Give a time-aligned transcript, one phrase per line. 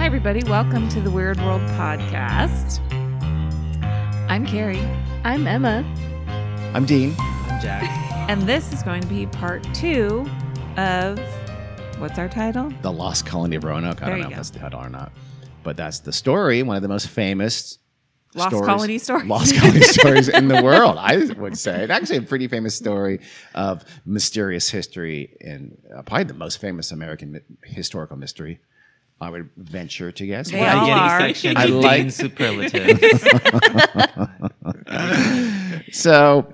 [0.00, 0.42] Hi, everybody.
[0.44, 2.80] Welcome to the Weird World Podcast.
[4.30, 4.80] I'm Carrie,
[5.24, 5.84] I'm Emma.
[6.74, 7.14] I'm Dean.
[7.18, 7.82] I'm Jack.
[8.30, 10.26] and this is going to be part two
[10.78, 11.20] of
[11.98, 12.72] what's our title?
[12.80, 14.00] The Lost Colony of Roanoke.
[14.00, 14.32] I There don't you know go.
[14.32, 15.12] if that's the title or not.
[15.64, 17.78] But that's the story, one of the most famous
[18.34, 19.26] Lost Colony stories.
[19.26, 21.82] Lost Colony stories in the world, I would say.
[21.82, 23.20] And actually a pretty famous story
[23.54, 28.60] of mysterious history and uh, probably the most famous American mi- historical mystery.
[29.20, 30.50] I would venture to guess.
[30.50, 31.20] They Well, all Getting are.
[31.20, 33.24] section I like- superlatives.
[35.92, 36.52] So,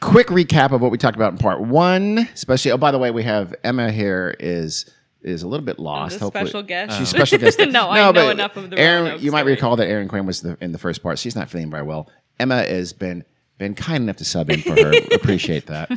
[0.00, 2.18] quick recap of what we talked about in part one.
[2.34, 4.90] Especially, oh, by the way, we have Emma here is
[5.22, 6.18] is a little bit lost.
[6.18, 6.98] the hopefully- special guest.
[6.98, 7.58] She's special guest.
[7.70, 9.52] No, I know enough of the Aaron, Roanoke you might story.
[9.52, 11.18] recall that Aaron Quinn was the, in the first part.
[11.18, 12.10] She's not feeling very well.
[12.38, 13.24] Emma has been
[13.58, 14.92] been kind enough to sub in for her.
[15.14, 15.90] Appreciate that.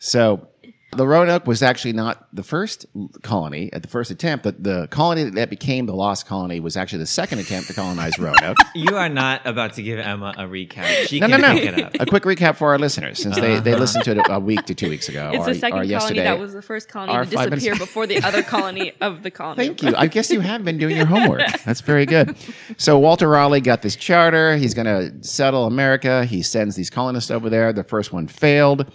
[0.00, 0.48] So.
[0.92, 2.86] The Roanoke was actually not the first
[3.22, 7.00] colony at the first attempt, but the colony that became the Lost Colony was actually
[7.00, 8.56] the second attempt to colonize Roanoke.
[8.74, 11.06] you are not about to give Emma a recap.
[11.06, 11.60] She No, can no, no.
[11.90, 12.00] pick.
[12.00, 13.80] A quick recap for our listeners, since they, they uh-huh.
[13.80, 15.30] listened to it a week to two weeks ago.
[15.34, 17.64] It's or, the second or colony that was the first colony Or to five minutes-
[17.64, 19.66] disappear before the other colony of the colony.
[19.66, 19.94] Thank you.
[19.94, 21.42] I guess you have been doing your homework.
[21.66, 22.34] That's very good.
[22.78, 24.56] So Walter Raleigh got this charter.
[24.56, 26.24] He's going to settle America.
[26.24, 27.74] He sends these colonists over there.
[27.74, 28.90] The first one failed,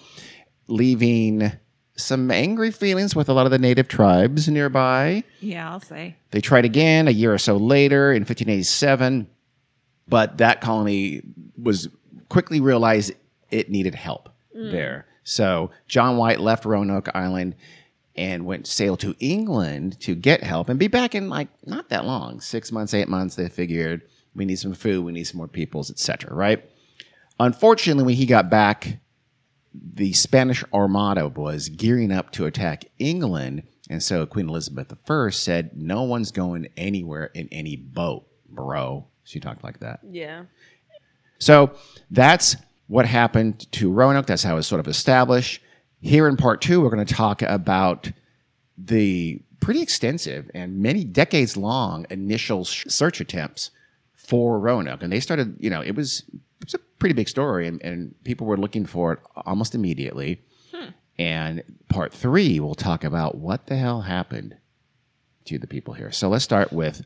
[0.68, 1.52] leaving
[1.96, 5.24] some angry feelings with a lot of the native tribes nearby.
[5.40, 6.16] Yeah, I'll say.
[6.32, 9.28] They tried again a year or so later in 1587,
[10.08, 11.22] but that colony
[11.62, 11.88] was
[12.30, 13.14] quickly realized
[13.52, 14.72] it needed help mm.
[14.72, 15.06] there.
[15.24, 17.56] So John White left Roanoke Island
[18.16, 22.06] and went sail to England to get help and be back in like not that
[22.06, 23.36] long, six months, eight months.
[23.36, 24.02] They figured
[24.36, 26.34] we need some food, we need some more peoples, etc.
[26.34, 26.68] Right?
[27.40, 29.00] Unfortunately, when he got back,
[29.74, 33.64] the Spanish Armada was gearing up to attack England.
[33.90, 39.08] And so Queen Elizabeth I said, No one's going anywhere in any boat, bro.
[39.24, 40.00] She talked like that.
[40.04, 40.44] Yeah.
[41.40, 41.74] So
[42.12, 42.56] that's
[42.88, 44.26] what happened to Roanoke.
[44.26, 45.62] That's how it was sort of established.
[46.02, 48.12] Here in part two, we're going to talk about
[48.78, 53.72] the pretty extensive and many decades long initial sh- search attempts
[54.14, 55.04] for Roanoke.
[55.04, 56.24] And they started, you know, it was,
[56.62, 60.42] it was a pretty big story, and, and people were looking for it almost immediately.
[60.74, 60.92] Hmm.
[61.20, 64.56] And part three, we'll talk about what the hell happened
[65.44, 66.14] to the people here.
[66.14, 67.06] So let's start with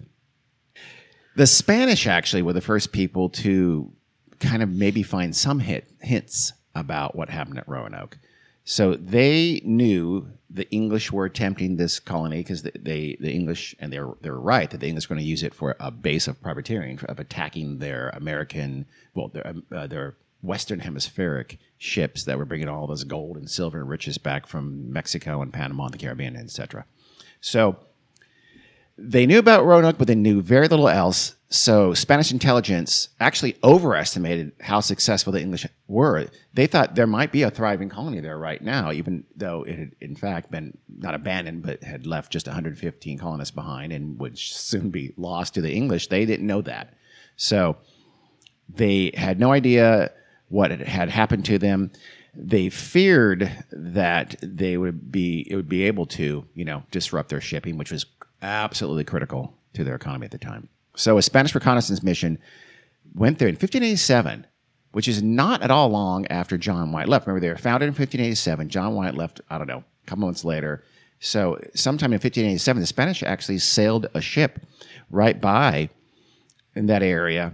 [1.35, 3.91] the Spanish actually were the first people to
[4.39, 8.19] kind of maybe find some hit, hints about what happened at Roanoke.
[8.69, 14.11] So they knew the English were attempting this colony because they, the English and they're
[14.19, 16.99] they're right that the English were going to use it for a base of privateering
[17.07, 22.67] of attacking their American well their um, uh, their Western hemispheric ships that were bringing
[22.67, 26.35] all this gold and silver and riches back from Mexico and Panama and the Caribbean,
[26.35, 26.85] etc.
[27.39, 27.77] So
[28.97, 31.35] they knew about Roanoke, but they knew very little else.
[31.49, 36.27] So Spanish intelligence actually overestimated how successful the English were.
[36.53, 39.91] They thought there might be a thriving colony there right now, even though it had
[40.01, 44.89] in fact been not abandoned, but had left just 115 colonists behind and would soon
[44.89, 46.07] be lost to the English.
[46.07, 46.93] They didn't know that.
[47.37, 47.77] So
[48.67, 50.11] they had no idea
[50.49, 51.91] what had- happened to them.
[52.35, 57.41] They feared that they would be it would be able to, you know, disrupt their
[57.41, 58.05] shipping, which was
[58.41, 60.69] absolutely critical to their economy at the time.
[60.95, 62.39] So a Spanish reconnaissance mission
[63.13, 64.47] went there in 1587,
[64.91, 67.27] which is not at all long after John White left.
[67.27, 68.69] Remember, they were founded in 1587.
[68.69, 70.83] John White left, I don't know, a couple months later.
[71.19, 74.65] So sometime in 1587, the Spanish actually sailed a ship
[75.09, 75.89] right by
[76.75, 77.53] in that area.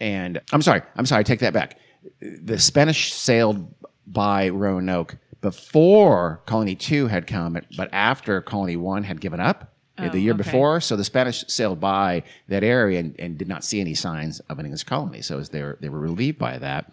[0.00, 1.78] And I'm sorry, I'm sorry, take that back.
[2.20, 3.72] The Spanish sailed
[4.06, 10.10] by Roanoke before Colony 2 had come, but after Colony 1 had given up the
[10.10, 10.42] oh, year okay.
[10.42, 10.80] before.
[10.80, 14.58] So the Spanish sailed by that area and, and did not see any signs of
[14.58, 15.22] an English colony.
[15.22, 16.92] So was they, were, they were relieved by that.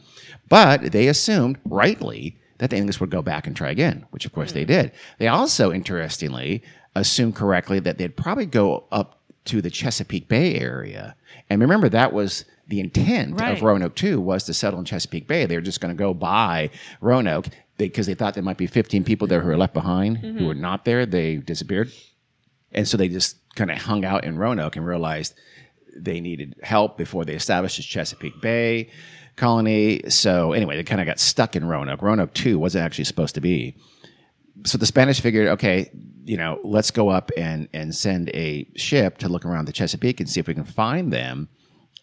[0.50, 4.34] But they assumed, rightly, that the English would go back and try again, which of
[4.34, 4.68] course they hmm.
[4.68, 4.92] did.
[5.18, 6.62] They also, interestingly,
[6.96, 11.16] assumed correctly that they'd probably go up to the Chesapeake Bay area.
[11.50, 13.54] And remember, that was the intent Right.
[13.54, 15.46] of Roanoke too was to settle in Chesapeake Bay.
[15.46, 16.70] They were just going to go by
[17.02, 17.48] Roanoke
[17.78, 20.46] because they, thought there might be 15 people there who were left behind who mm-hmm.
[20.46, 21.06] were not there.
[21.06, 21.92] They disappeared.
[22.72, 25.34] And so they just kind of hung out in Roanoke and realized
[25.96, 28.90] they needed help before they established the Chesapeake Bay
[29.36, 30.02] colony.
[30.10, 32.02] So anyway, they kind of got stuck in Roanoke.
[32.02, 33.76] Roanoke 2 wasn't actually supposed to be.
[34.66, 35.90] So the Spanish figured, okay,
[36.26, 40.20] you know, let's go up and, and send a ship to look around the Chesapeake
[40.20, 41.50] and see if we can find them.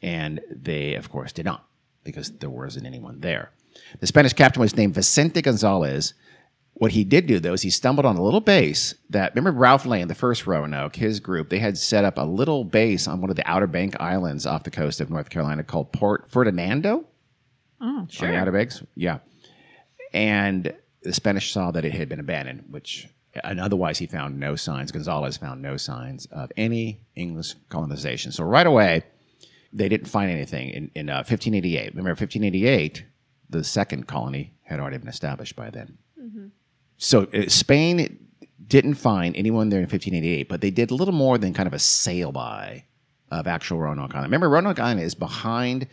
[0.03, 1.67] And they, of course, did not
[2.03, 3.51] because there wasn't anyone there.
[4.01, 6.15] The Spanish captain was named Vicente Gonzalez,
[6.79, 9.87] What he did do though is he stumbled on a little base that remember Ralph
[9.87, 13.31] Lane, the first Roanoke, his group, they had set up a little base on one
[13.31, 17.07] of the Outer Bank islands off the coast of North Carolina called Port Ferdinando.
[17.81, 18.83] Oh, on the Outer Banks.
[18.95, 19.21] Yeah.
[20.13, 23.09] And the Spanish saw that it had been abandoned, which,
[23.43, 24.93] and otherwise he found no signs.
[24.93, 28.33] Gonzalez found no signs of any English colonization.
[28.33, 29.05] So right away,
[29.73, 31.93] they didn't find anything in, in uh, 1588.
[31.93, 33.05] Remember, 1588,
[33.49, 35.97] the second colony had already been established by then.
[36.99, 38.29] So uh, Spain
[38.67, 41.73] didn't find anyone there in 1588, but they did a little more than kind of
[41.73, 42.85] a sail by
[43.31, 44.27] of actual Roanoke Island.
[44.27, 45.87] Remember, Roanoke Island is behind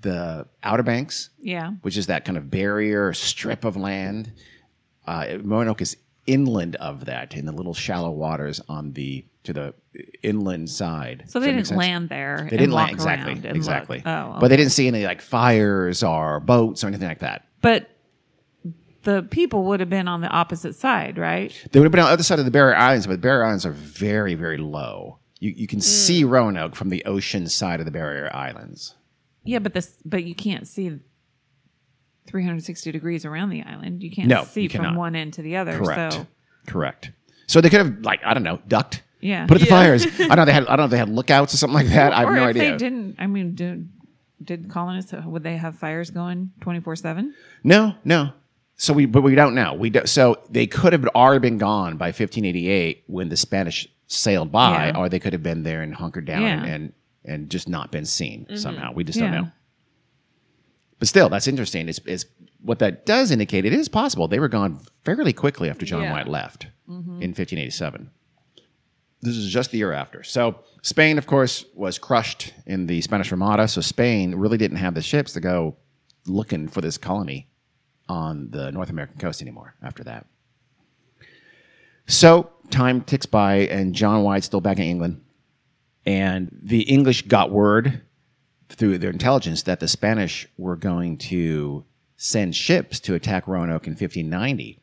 [0.00, 1.72] the Outer Banks Yeah.
[1.82, 4.32] which is that kind of barrier strip of land.
[5.06, 5.96] Uh, Roanoke is
[6.26, 9.74] inland of that in the little shallow waters on the to the
[10.22, 11.24] inland side.
[11.26, 11.78] So they didn't sense?
[11.78, 12.46] land there.
[12.50, 13.98] They didn't land exactly, exactly.
[13.98, 14.06] Look.
[14.06, 17.46] Oh, but they didn't see any like fires or boats or anything like that.
[17.62, 17.88] But
[19.04, 21.52] the people would have been on the opposite side, right?
[21.72, 23.44] They would have been on the other side of the Barrier Islands, but the Barrier
[23.44, 25.18] Islands are very, very low.
[25.38, 25.70] You you Mm.
[25.70, 28.94] can see Roanoke from the ocean side of the Barrier Islands.
[29.44, 30.98] Yeah, but this, but you can't see
[32.26, 34.02] 360 degrees around the island.
[34.02, 35.78] You can't No, see you from one end to the other.
[35.78, 36.12] Correct.
[36.12, 36.26] So
[36.66, 37.10] Correct.
[37.46, 39.02] So they could have like I don't know ducked.
[39.20, 39.46] Yeah.
[39.46, 39.70] Put the Yeah.
[39.70, 40.04] fires.
[40.20, 40.44] I don't know.
[40.44, 40.66] They had.
[40.66, 40.84] I don't know.
[40.84, 42.12] if They had lookouts or something like that.
[42.12, 42.70] I have no idea.
[42.72, 43.88] they didn't, I mean, did,
[44.42, 47.34] did colonists would they have fires going 24 seven?
[47.64, 48.32] No, no.
[48.80, 49.74] So we, but we don't know.
[49.74, 54.50] We do, so they could have already been gone by 1588 when the Spanish sailed
[54.50, 54.96] by, Yeah.
[54.96, 56.74] or they could have been there and hunkered down and, Yeah.
[56.74, 56.92] and
[57.22, 58.56] and just not been seen mm-hmm.
[58.56, 58.94] somehow.
[58.94, 59.48] We just don't know.
[60.98, 61.90] But still, that's interesting.
[61.90, 62.24] Is is
[62.62, 63.66] what that does indicate?
[63.66, 66.12] It is possible they were gone fairly quickly after John Yeah.
[66.12, 67.20] White left mm-hmm.
[67.20, 68.10] in 1587.
[69.20, 70.22] This is just the year after.
[70.22, 73.68] So Spain, of course, was crushed in the Spanish Armada.
[73.68, 75.76] So Spain really didn't have the ships to go
[76.24, 77.49] looking for this colony
[78.10, 80.26] on the North American coast anymore after that.
[82.06, 85.22] So time ticks by, and John White's still back in England.
[86.04, 88.02] And the English got word
[88.68, 91.84] through their intelligence that the Spanish were going to
[92.16, 94.80] send ships to attack Roanoke in 1590.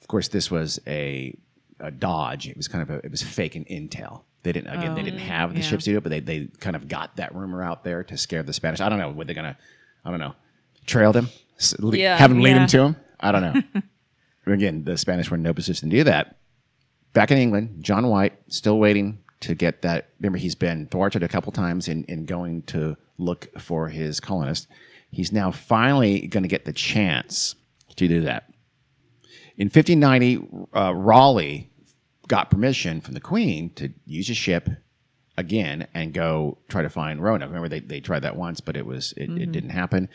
[0.00, 1.36] Of course, this was a,
[1.78, 2.48] a dodge.
[2.48, 4.22] It was kind of a, it was fake and intel.
[4.42, 4.94] They didn't again.
[4.94, 5.66] they oh, didn't have the yeah.
[5.66, 8.16] ships to do it, but they, they kind of got that rumor out there to
[8.16, 8.80] scare the Spanish.
[8.80, 9.10] I don't know.
[9.10, 9.56] Were they gonna?
[10.04, 10.34] I don't know.
[10.86, 11.28] Trail them,
[11.82, 12.16] Yeah.
[12.16, 12.58] have them lead Yeah.
[12.58, 12.96] them to them.
[13.20, 13.82] I don't know.
[14.52, 16.36] again, the Spanish were in no position to do that.
[17.12, 20.08] Back in England, John White still waiting to get that.
[20.20, 24.68] Remember, he's been thwarted a couple times in, in going to look for his colonist.
[25.10, 27.54] He's now finally going to get the chance
[27.96, 28.44] to do that.
[29.56, 31.70] In 1590, uh, Raleigh
[32.28, 34.68] got permission from the Queen to use a ship
[35.36, 37.48] again and go try to find Roanoke.
[37.48, 40.08] Remember, they, they tried that once, but it was it, it didn't happen.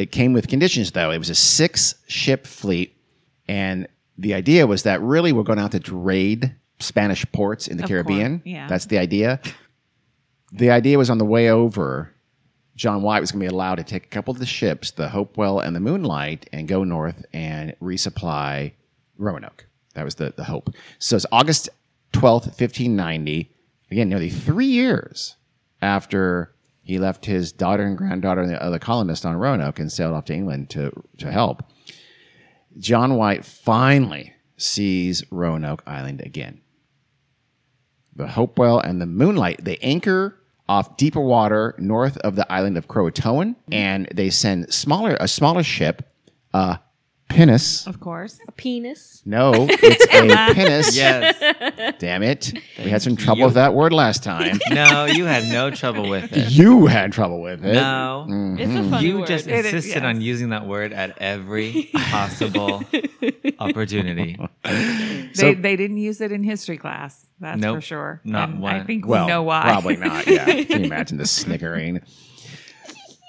[0.00, 1.10] It came with conditions, though.
[1.10, 2.96] It was a six ship fleet,
[3.46, 3.86] and
[4.16, 7.90] the idea was that really we're going out to raid Spanish ports in the Of
[7.90, 8.38] Caribbean.
[8.38, 8.66] course, yeah.
[8.66, 9.40] That's the idea.
[10.52, 12.14] The idea was on the way over,
[12.76, 15.10] John White was going to be allowed to take a couple of the ships, the
[15.10, 18.72] Hopewell and the Moonlight, and go north and resupply
[19.18, 19.66] Roanoke.
[19.94, 20.70] That was the, the hope.
[20.98, 21.68] So it's August
[22.14, 23.50] 12th, 1590.
[23.90, 25.36] Again, nearly three years
[25.82, 26.54] after
[26.90, 30.24] he left his daughter and granddaughter and the other colonists on Roanoke and sailed off
[30.24, 31.62] to England to, to help.
[32.78, 36.62] John White finally sees Roanoke Island again.
[38.16, 40.36] The Hopewell and the Moonlight, they anchor
[40.68, 45.62] off deeper water north of the island of Croatoan, and they send smaller a smaller
[45.62, 46.12] ship,
[46.52, 46.78] uh,
[47.30, 47.86] pinnace.
[47.86, 48.38] Of course.
[48.46, 49.22] A penis.
[49.24, 50.96] No, it's a penis.
[50.96, 51.96] Yes.
[51.98, 52.52] Damn it.
[52.78, 53.44] We had some trouble you.
[53.46, 54.58] with that word last time.
[54.70, 56.50] No, you had no trouble with it.
[56.50, 57.72] you had trouble with it.
[57.74, 58.24] No.
[58.58, 58.90] It's a mm-hmm.
[58.90, 59.26] funny You word.
[59.26, 60.24] just It is, insisted on yes.
[60.24, 62.82] using that word at every possible
[63.58, 64.38] opportunity.
[64.64, 67.26] They, they didn't use it in history class.
[67.40, 68.20] That's Nope, for sure.
[68.24, 68.74] not And one.
[68.74, 69.62] I think Well, we know why.
[69.62, 70.26] Probably not.
[70.26, 70.44] Yeah.
[70.44, 72.00] Can you imagine the snickering?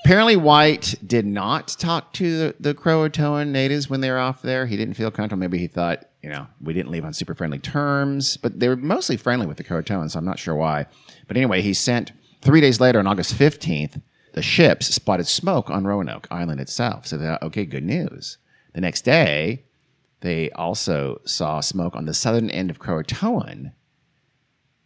[0.03, 4.65] Apparently, White did not talk to the, the Croatoan natives when they were off there.
[4.65, 5.39] He didn't feel comfortable.
[5.39, 8.75] Maybe he thought, you know, we didn't leave on super friendly terms, but they were
[8.75, 10.87] mostly friendly with the Croatoans, so I'm not sure why.
[11.27, 14.01] But anyway, he sent three days later on August 15th,
[14.33, 17.05] the ships spotted smoke on Roanoke Island itself.
[17.05, 18.37] So they thought, okay, good news.
[18.73, 19.65] The next day,
[20.21, 23.73] they also saw smoke on the southern end of Croatoan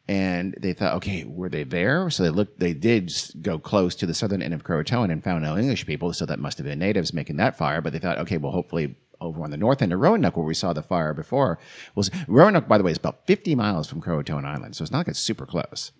[0.07, 2.09] and they thought, okay, were they there?
[2.09, 2.59] So they looked.
[2.59, 6.13] They did go close to the southern end of Croatoan and found no English people.
[6.13, 7.81] So that must have been natives making that fire.
[7.81, 10.53] But they thought, okay, well, hopefully over on the north end of Roanoke, where we
[10.53, 11.57] saw the fire before,
[11.95, 12.67] was Roanoke.
[12.67, 15.19] By the way, is about fifty miles from Croatoan Island, so it's not like it's
[15.19, 15.91] super close.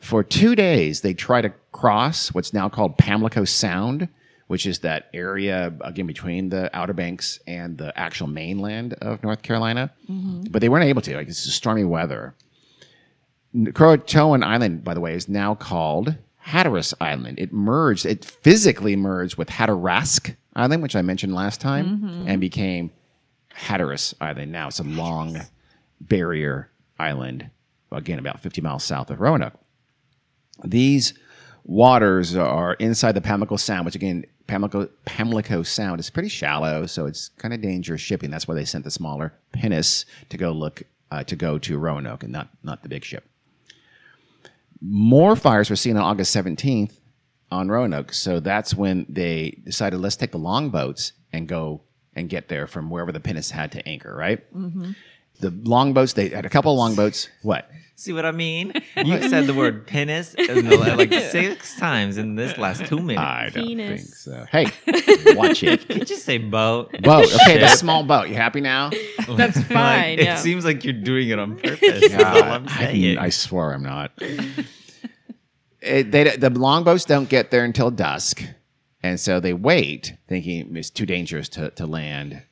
[0.00, 4.08] For two days, they tried to cross what's now called Pamlico Sound,
[4.48, 9.42] which is that area again between the Outer Banks and the actual mainland of North
[9.42, 9.92] Carolina.
[10.10, 10.44] Mm-hmm.
[10.50, 11.16] But they weren't able to.
[11.16, 12.34] Like it's stormy weather.
[13.54, 17.38] Croatoan Island, by the way, is now called Hatteras Island.
[17.38, 22.90] It merged, it physically merged with Hatarask Island, which I mentioned last time, and became
[23.54, 24.52] Hatteras Island.
[24.52, 25.40] Now it's a long
[26.00, 27.50] barrier island,
[27.92, 29.54] again, about 50 miles south of Roanoke.
[30.64, 31.14] These
[31.64, 37.06] waters are inside the Pamlico Sound, which again, Pamlico, Pamlico Sound is pretty shallow, so
[37.06, 38.30] it's kind of dangerous shipping.
[38.30, 42.22] That's why they sent the smaller pinnace to go look uh, to go to Roanoke
[42.24, 43.24] and not not the big ship.
[44.80, 46.98] More fires were seen on August 17th
[47.50, 51.82] on Roanoke, so that's when they decided let's take the longboats and go
[52.14, 54.14] and get there from wherever the pinnace had to anchor.
[54.14, 54.52] Right.
[54.54, 54.92] Mm-hmm.
[55.40, 57.28] The longboats, they had a couple of longboats.
[57.42, 57.70] What?
[57.96, 58.72] See what I mean?
[58.96, 63.20] You said the word penis in the, like six times in this last two minutes.
[63.20, 64.02] I don't Penis.
[64.02, 64.46] think so.
[64.50, 64.64] Hey,
[65.36, 65.86] watch it.
[65.88, 66.90] Can you just say boat?
[67.02, 67.32] Boat.
[67.42, 68.28] Okay, the small boat.
[68.28, 68.90] You happy now?
[69.28, 70.18] That's Like, fine.
[70.18, 72.08] It seems like you're doing it on purpose.
[72.10, 73.16] That's all I'm I.
[73.20, 74.10] I swear I'm not.
[74.18, 74.66] It-
[75.82, 78.42] eh, they, the longboats don't get there until dusk,
[79.02, 82.42] and so they wait, thinking it's too dangerous to, to land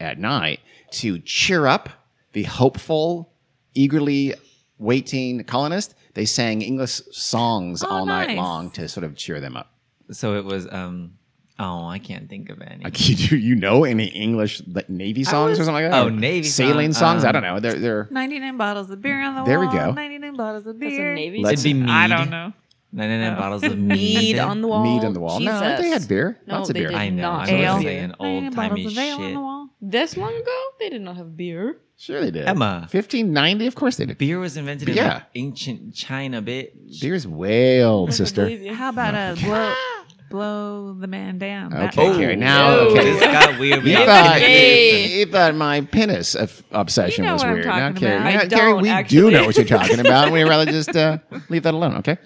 [0.00, 0.60] at night
[0.92, 1.90] to cheer up
[2.32, 3.32] the hopeful,
[3.74, 4.34] eagerly
[4.78, 5.94] waiting colonists.
[6.14, 9.72] They sang English songs Oh, all night long to sort of cheer them up.
[10.10, 10.70] so it was.
[10.72, 11.14] um
[11.58, 12.82] Oh, I can't think of any.
[12.82, 16.02] Like, you, do you know any English like, Navy songs or something like that?
[16.02, 17.24] Oh, Navy sailing song, songs.
[17.24, 17.60] I um, don't know.
[17.60, 19.46] They're they're 99 bottles of beer on the wall.
[19.46, 19.92] There we go.
[19.92, 21.12] 99 bottles of That's beer.
[21.12, 21.38] a Navy.
[21.42, 21.90] Let's- It'd be mead.
[21.90, 22.52] I don't know.
[22.94, 23.38] 99 No.
[23.40, 24.82] bottles of mead mead on the wall.
[24.82, 25.40] Mead on the wall.
[25.40, 26.38] No, they had beer.
[26.46, 26.88] No, Lots of they beer.
[26.88, 27.22] did I know.
[27.22, 27.48] not.
[27.48, 27.80] I'm Ale.
[27.82, 29.36] saying old bottles timey of ale on shit.
[29.82, 29.88] The.
[29.88, 31.78] This long ago, they did not have beer.
[31.96, 32.46] Sure they did.
[32.46, 32.88] Emma.
[32.90, 34.18] 1590, of course they did.
[34.18, 35.14] Beer was invented in Yeah.
[35.14, 37.00] like ancient China, bitch.
[37.00, 38.44] Beer's way old, sister.
[38.44, 38.74] believe you.
[38.74, 39.72] How about a blow,
[40.30, 41.70] blow the man down?
[41.70, 42.18] That Okay, one.
[42.18, 42.36] Carrie.
[42.36, 42.78] Now, no.
[42.88, 43.04] okay.
[43.12, 43.82] This got weird.
[43.84, 45.18] We You have thought, Hey.
[45.20, 47.64] you thought my penis of- obsession You know was what I'm weird.
[47.66, 48.24] talking now, Carrie, about.
[48.24, 49.30] now, I Carrie, don't, we do actually.
[49.32, 50.32] know what you're talking about.
[50.32, 51.18] We'd rather just uh,
[51.50, 52.16] leave that alone, okay?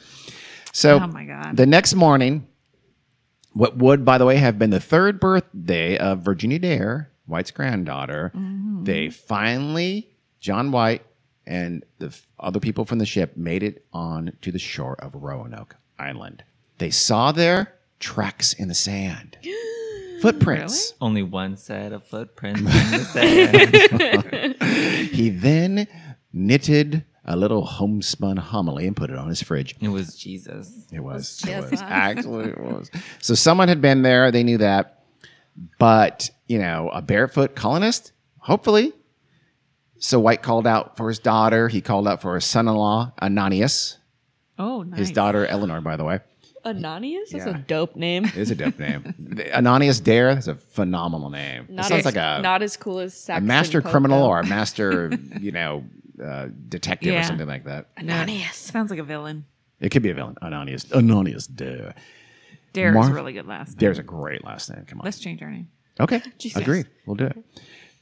[0.73, 1.57] So, Oh, my God.
[1.57, 2.47] the next morning,
[3.53, 8.33] what would, by the way, have been the third birthday of Virginia Dare, White's granddaughter,
[8.35, 8.85] Mm-hmm.
[8.85, 10.09] they finally,
[10.41, 11.05] John White
[11.47, 15.15] and the f- other people from the ship made it on to the shore of
[15.15, 16.43] Roanoke Island.
[16.79, 19.39] They saw their tracks in the sand,
[20.21, 20.93] footprints.
[21.01, 25.11] Only one set of footprints in the sand.
[25.13, 25.87] He then
[26.33, 29.75] knitted a little homespun homily and put it on his fridge.
[29.81, 30.87] It was Jesus.
[30.93, 31.43] It was.
[31.47, 31.83] Yes, It was.
[31.83, 32.91] Actually, it was.
[33.21, 34.31] So someone had been there.
[34.31, 35.03] They knew that.
[35.79, 38.93] But, you know, a barefoot colonist, hopefully.
[39.99, 41.69] So White called out for his daughter.
[41.69, 43.99] He called out for his son in law, Ananias.
[44.59, 44.99] Oh, nice.
[44.99, 46.21] His daughter, Eleanor, by the way.
[46.65, 47.31] Ananias?
[47.31, 47.57] That's Yeah.
[47.57, 48.25] a dope name.
[48.25, 49.15] It is a dope name.
[49.55, 51.65] Ananias Dare, that's a phenomenal name.
[51.65, 54.21] It Not sounds as, like a, not as cool as a Saxon master Pope, criminal
[54.23, 54.29] though.
[54.31, 55.11] or a master,
[55.41, 55.85] you know,
[56.23, 57.23] uh, detective or Yeah.
[57.23, 57.89] something like that.
[58.03, 58.57] No, Ananias.
[58.57, 59.45] Sounds like a villain.
[59.81, 60.37] It could be a villain.
[60.43, 60.91] Ananias.
[60.93, 61.95] Ananias Dare.
[62.73, 63.77] Dare's Mar- a really good last name.
[63.79, 64.85] Dare's a great last name.
[64.87, 65.05] Come on.
[65.05, 65.69] Let's change our name.
[66.01, 66.61] Okay, Jesus.
[66.61, 66.87] agreed.
[67.07, 67.37] We'll do it.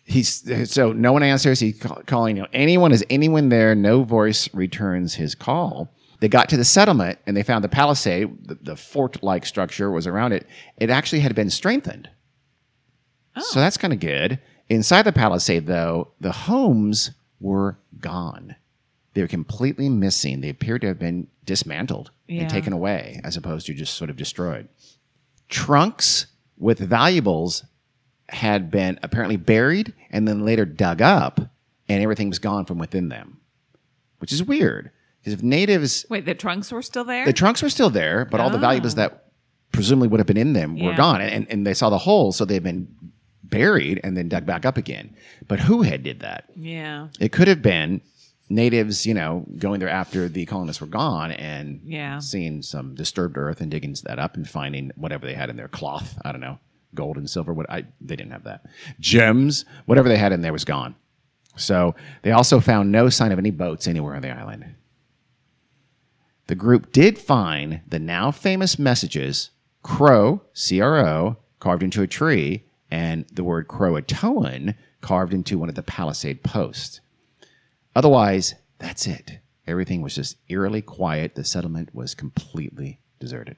[0.06, 1.60] He's so no one answers.
[1.60, 2.36] He's calling.
[2.36, 3.74] You know, anyone is anyone there?
[3.74, 5.94] No voice returns his call.
[6.20, 10.06] They got to the settlement and they found the palisade, the, the fort-like structure was
[10.06, 10.46] around it.
[10.78, 12.08] It actually had been strengthened.
[13.36, 13.42] Oh.
[13.42, 14.38] So that's kind of good.
[14.68, 17.10] Inside the palisade, though, the homes
[17.40, 18.56] were gone.
[19.12, 20.40] They were completely missing.
[20.40, 22.42] They appeared to have been dismantled Yeah.
[22.42, 24.68] and taken away, as opposed to just sort of destroyed.
[25.48, 27.64] Trunks with valuables
[28.34, 31.40] had been apparently buried and then later dug up,
[31.88, 33.38] and everything was gone from within them,
[34.18, 34.90] which is weird.
[35.20, 37.24] Because if natives, Wait, the trunks were still there?
[37.24, 38.96] the trunks were still there, but all the valuables oh.
[38.96, 39.24] that
[39.72, 40.96] presumably would have been in them were Yeah.
[40.96, 42.88] gone, and, and they saw the holes, so they've been
[43.42, 45.14] buried and then dug back up again.
[45.48, 46.44] But who had did that?
[46.56, 47.08] yeah.
[47.20, 48.00] It could have been
[48.50, 52.18] natives, you know, going there after the colonists were gone and Yeah.
[52.18, 55.68] seeing some disturbed earth and digging that up and finding whatever they had in their
[55.68, 56.18] cloth.
[56.24, 56.58] I don't know,
[56.94, 57.52] gold and silver.
[57.52, 58.66] What I they didn't have that.
[59.00, 60.94] Gems, whatever they had in there was gone.
[61.56, 64.74] So they also found no sign of any boats anywhere on the island.
[66.46, 69.50] The group did find the now famous messages
[69.82, 75.68] Crow, C R O, carved into a tree, and the word Croatoan carved into one
[75.68, 77.00] of the palisade posts.
[77.94, 79.38] Otherwise, that's it.
[79.66, 81.34] Everything was just eerily quiet.
[81.34, 83.56] The settlement was completely deserted.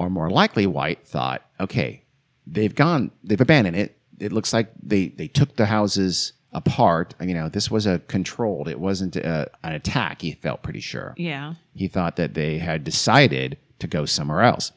[0.00, 2.04] Or more likely, White thought, okay,
[2.46, 3.98] they've gone, they've abandoned it.
[4.18, 7.14] It looks like they, they took the houses apart.
[7.20, 11.12] You know, this was a controlled, it wasn't a, an attack, he felt pretty sure
[11.18, 11.54] Yeah.
[11.74, 14.72] he thought that they had decided to go somewhere else.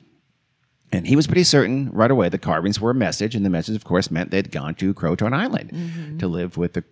[0.91, 3.77] And he was pretty certain right away the carvings were a message, and the message,
[3.77, 6.17] of course, meant they'd gone to Croatoan Island mm-hmm.
[6.17, 6.83] to live with the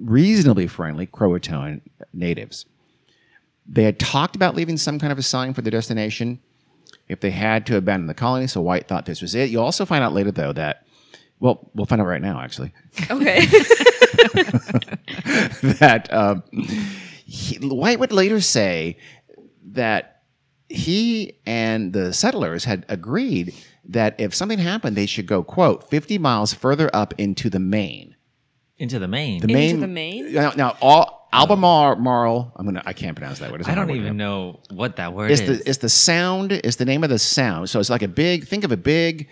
[0.00, 1.82] reasonably friendly Croatoan
[2.14, 2.64] natives.
[3.68, 6.40] They had talked about leaving some kind of a sign for their destination
[7.08, 8.46] if they had to abandon the colony.
[8.46, 9.50] So White thought this was it.
[9.50, 10.86] You'll also find out later, though, that,
[11.40, 12.72] well, we'll find out right now, actually,
[13.10, 13.46] Okay.
[15.78, 16.42] that um,
[17.24, 18.98] he, White would later say
[19.72, 20.22] that
[20.68, 26.18] he and the settlers had agreed that if something happened, they should go, quote, 50
[26.18, 28.16] miles further up into the Maine.
[28.78, 29.40] Into the main.
[29.40, 29.80] The Into Maine.
[29.80, 30.32] the Maine?
[30.34, 33.60] Now, now all, Albemarle, I'm gonna, I can't pronounce that word.
[33.60, 34.02] It's I a hard don't word.
[34.04, 35.58] even know what that word It's is.
[35.60, 37.70] the, it's the sound, it's the name of the sound.
[37.70, 39.28] So it's like a big, think of a big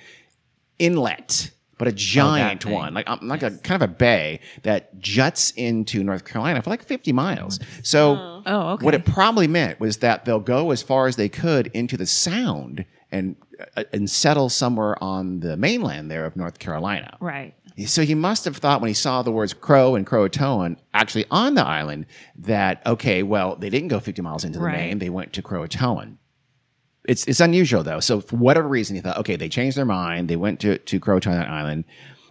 [0.78, 2.72] inlet, but a giant thing.
[2.72, 6.70] one, like, um, like a kind of a bay that juts into North Carolina for
[6.70, 7.58] like 50 miles.
[7.82, 8.84] So Oh, okay.
[8.84, 12.06] what it probably meant was that they'll go as far as they could into the
[12.06, 13.36] sound and,
[13.76, 17.16] uh, and settle somewhere on the mainland there of North Carolina.
[17.20, 17.54] right.
[17.86, 21.54] So he must have thought when he saw the words crow and Croatoan actually on
[21.54, 24.76] the island that, okay, well, they didn't go 50 miles into the Right.
[24.76, 26.18] main, they went to Croatoan.
[27.06, 28.00] It's, it's unusual though.
[28.00, 30.28] So for whatever reason, he thought, okay, they changed their mind.
[30.28, 31.84] They went to, to Croatoan Island.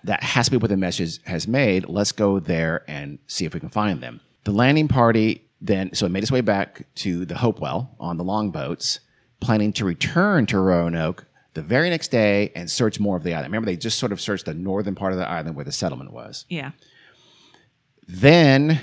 [0.06, 1.88] That has to be what the message has made.
[1.90, 4.22] Let's go there and see if we can find them.
[4.46, 8.24] The landing party then, so it made its way back to the Hopewell on the
[8.24, 9.00] longboats,
[9.40, 13.48] planning to return to Roanoke the very next day and search more of the island.
[13.52, 16.12] Remember, they just sort of searched the northern part of the island where the settlement
[16.12, 16.46] was.
[16.50, 16.72] Yeah.
[18.08, 18.82] Then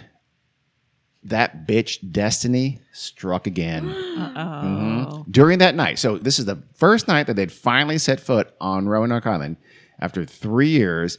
[1.22, 3.88] that bitch Destiny struck again
[4.36, 5.24] Oh.
[5.30, 5.98] during that night.
[5.98, 9.56] So this is the first night that they'd finally set foot on Roanoke Island
[10.00, 11.18] after three years.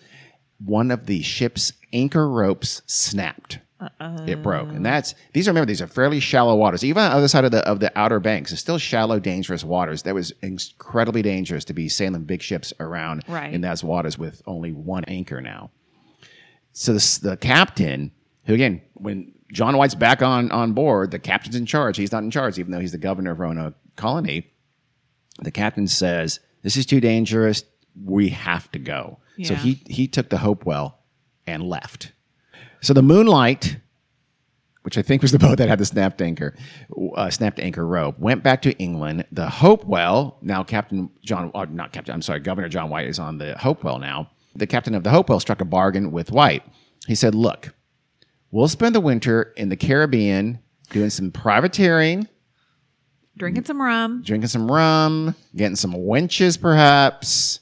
[0.64, 3.60] One of the ship's anchor ropes snapped.
[4.28, 6.84] It broke, and that's these are remember these are fairly shallow waters.
[6.84, 9.64] Even on the other side of the of the outer banks, it's still shallow, dangerous
[9.64, 10.04] waters.
[10.04, 13.52] That was incredibly dangerous to be sailing big ships around Right.
[13.54, 15.72] in those waters with only one anchor now.
[16.74, 18.12] So this, the captain,
[18.46, 21.98] who again, when John White's back on on board, the captain's in charge.
[21.98, 24.52] He's not in charge, even though he's the governor of Roanoke Colony.
[25.42, 27.64] The captain says, "This is too dangerous.
[28.00, 31.00] We have to go." So he he took the Hopewell
[31.48, 32.12] and left.
[32.82, 33.78] So the Moonlight,
[34.82, 36.56] which I think was the boat that had the snapped anchor,
[37.16, 39.26] uh, snapped anchor rope, went back to England.
[39.32, 43.38] The Hopewell, now Captain John, uh, not Captain, I'm sorry, Governor John White is on
[43.38, 44.30] the Hopewell now.
[44.56, 46.64] The captain of the Hopewell struck a bargain with White.
[47.08, 47.74] He said, "Look,
[48.52, 52.28] we'll spend the winter in the Caribbean doing some privateering."
[53.38, 54.24] Drinking some rum.
[54.26, 57.62] drinking some rum, getting some wenches, perhaps.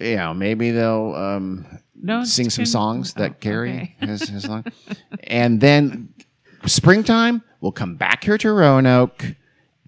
[0.00, 3.96] You know, maybe they'll um, No, sing some songs oh, that Carrie okay.
[4.06, 4.64] has, has sung.
[5.24, 6.12] and then
[6.66, 9.24] springtime, we'll come back here to Roanoke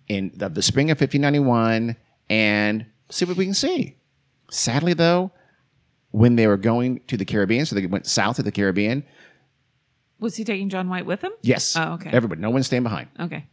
[0.09, 1.97] in the, the spring of 1591
[2.31, 3.97] and see what we can see.
[4.51, 5.33] Sadly, though,
[6.11, 9.05] when they were going to the Caribbean, so they went south to the Caribbean,
[10.21, 11.33] Was he taking John White with him?
[11.43, 12.11] yes, Oh, okay.
[12.11, 13.09] everybody, no one's staying behind.
[13.21, 13.47] Okay.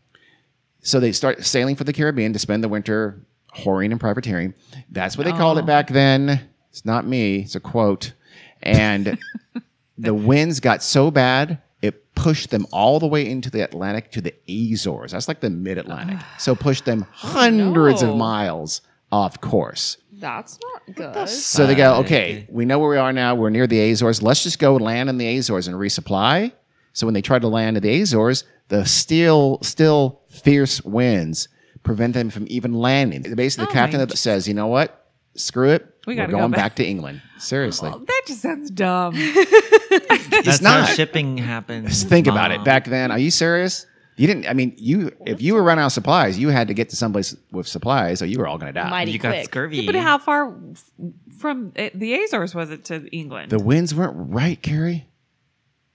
[0.82, 4.54] So they start sailing for the Caribbean to spend the winter whoring and privateering.
[4.90, 5.68] That's what they called it oh.
[5.68, 6.50] back then.
[6.70, 8.14] It's not me, it's a quote.
[8.62, 9.18] And
[9.98, 14.22] the winds got so bad, it pushed them all the way into the Atlantic to
[14.22, 15.12] the Azores.
[15.12, 16.20] That's like the mid Atlantic.
[16.38, 18.16] so pushed them oh, hundreds of no.
[18.18, 19.98] miles off course.
[20.12, 21.30] That's not good.
[21.30, 23.36] So they go, okay, we know where we are now.
[23.36, 24.22] We're near the Azores.
[24.22, 26.54] Let's just go land in the Azores and resupply.
[26.94, 31.50] So when they tried to land in the Azores, the still, still fierce winds
[31.86, 33.22] prevent them from even landing.
[33.36, 35.02] Basically, the Oh captain my that says, you know what?
[35.36, 35.86] Screw it.
[36.08, 37.22] We We are gotta go going back." back to England.
[37.38, 37.92] Seriously.
[37.94, 39.14] Oh, that just sounds dumb.
[40.44, 40.88] That's not.
[40.88, 41.90] how shipping happens.
[41.90, 42.58] Just think about it.
[42.58, 42.64] Mom.
[42.66, 43.86] Back then, are you serious?
[44.18, 44.48] You didn't.
[44.48, 46.96] I mean, you if you were running out of supplies, you had to get to
[46.96, 48.90] someplace with supplies, or you were all going to die.
[48.90, 49.46] Mighty You got quick.
[49.46, 49.86] scurvy.
[49.86, 50.90] but how far f-
[51.38, 53.52] from uh, the Azores was it to England?
[53.52, 55.08] The winds weren't right, Carrie.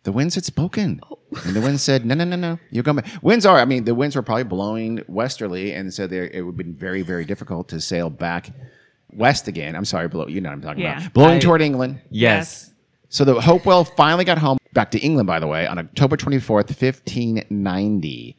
[0.04, 1.00] The winds had spoken.
[1.10, 1.18] Oh.
[1.44, 2.58] And the wind said, no, no, no, no.
[2.70, 3.06] You're going back.
[3.22, 6.52] Winds are, I mean, the winds were probably blowing westerly, and so there, it would
[6.52, 8.50] have been very, very difficult to sail back
[9.12, 9.76] west again.
[9.76, 10.98] I'm sorry, blow, you know what I'm talking Yeah.
[10.98, 11.12] about.
[11.12, 12.00] Blowing I- toward England.
[12.10, 12.72] Yes.
[13.10, 16.70] So the Hopewell finally got home, back to England, by the way, on October 24th,
[16.70, 18.36] 1590.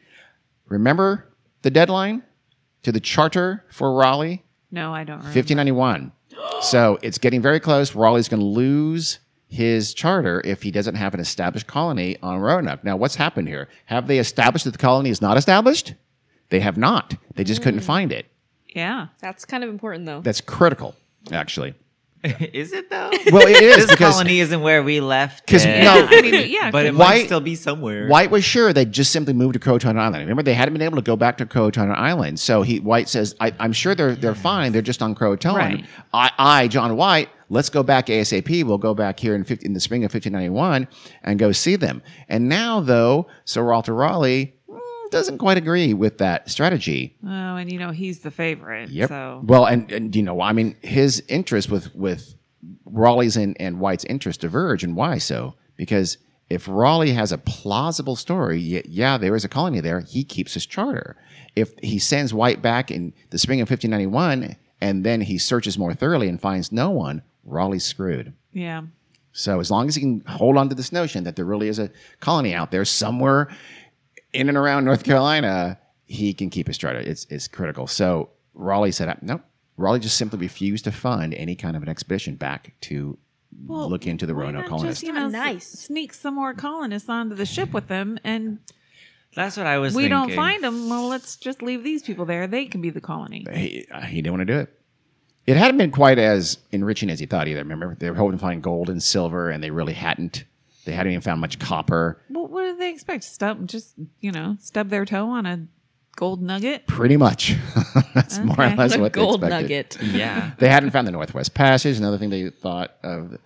[0.67, 1.27] Remember
[1.61, 2.23] the deadline
[2.83, 4.43] to the charter for Raleigh?
[4.71, 5.35] no, I don't remember.
[5.37, 6.11] 1591.
[6.61, 7.93] So it's getting very close.
[7.95, 9.19] Raleigh's going to lose
[9.51, 12.85] his charter if he doesn't have an established colony on Roanoke.
[12.85, 13.67] Now, what's happened here?
[13.85, 15.93] Have they established that the colony is not established?
[16.49, 17.15] They have not.
[17.35, 17.85] They just couldn't mm.
[17.85, 18.27] find it.
[18.69, 19.07] Yeah.
[19.19, 20.21] That's kind of important though.
[20.21, 20.95] That's critical,
[21.31, 21.75] actually.
[22.23, 23.09] is it though?
[23.31, 25.45] Well, it is this because colony isn't where we left.
[25.45, 25.71] Because no,
[26.09, 28.07] I mean, yeah, but it White- might still be somewhere.
[28.07, 30.19] White was sure they'd just simply moved to Croatoan Island.
[30.19, 32.39] Remember, they hadn't been able to go back to Croatoan Island.
[32.39, 34.71] So he White says, I, "I'm sure they're they're fine.
[34.71, 35.85] They're just on Croatoan." Right.
[36.13, 38.63] I, I, John White, let's go back ASAP.
[38.63, 40.87] We'll go back here in 50, in the spring of 1591
[41.21, 42.01] and go see them.
[42.29, 44.79] And now, though, Sir Walter Raleigh mm,
[45.11, 47.17] doesn't quite agree with that strategy.
[47.23, 48.89] Oh, and you know he's the favorite.
[48.89, 49.09] Yep.
[49.09, 52.35] So Well, and, and you know, I mean, his interest with with
[52.85, 55.55] Raleigh's and, and White's interest diverge, and why so?
[55.75, 56.17] Because
[56.49, 60.01] if Raleigh has a plausible story, yeah, there is a colony there.
[60.01, 61.17] He keeps his charter.
[61.55, 65.93] If he sends White back in the spring of 1591, and then he searches more
[65.93, 68.33] thoroughly and finds no one, Raleigh's screwed.
[68.51, 68.83] yeah,
[69.31, 71.79] So as long as he can hold on to this notion that there really is
[71.79, 73.49] a colony out there somewhere
[74.33, 76.99] in and around North Carolina, he can keep his charter.
[76.99, 77.87] It's it's critical.
[77.87, 79.41] So Raleigh said, nope.
[79.77, 83.17] Raleigh just simply refused to fund any kind of an expedition back to
[83.65, 85.01] well, look into the Roanoke not colonists.
[85.01, 85.67] Just, you know, nice.
[85.67, 88.59] sneak some more colonists onto the ship with them, and
[89.35, 89.93] That's what I was.
[89.95, 90.89] we don't find them.
[90.89, 92.47] Well, let's just leave these people there.
[92.47, 93.45] They can be the colony.
[93.53, 94.80] he, he didn't want to do it.
[95.47, 97.59] It hadn't been quite as enriching as he thought either.
[97.61, 100.43] Remember, they were hoping to find gold and silver, and they really hadn't.
[100.85, 102.21] They hadn't even found much copper.
[102.29, 103.23] Well, what did they expect?
[103.23, 105.67] Stub, just you know, stub their toe on a
[106.15, 106.87] gold nugget.
[106.87, 107.55] Pretty much.
[108.13, 109.95] That's more or less The what gold they expected.
[109.95, 110.15] A gold nugget.
[110.19, 110.51] Yeah.
[110.59, 111.97] They hadn't found the Northwest Passage.
[111.97, 113.37] Another thing they thought of,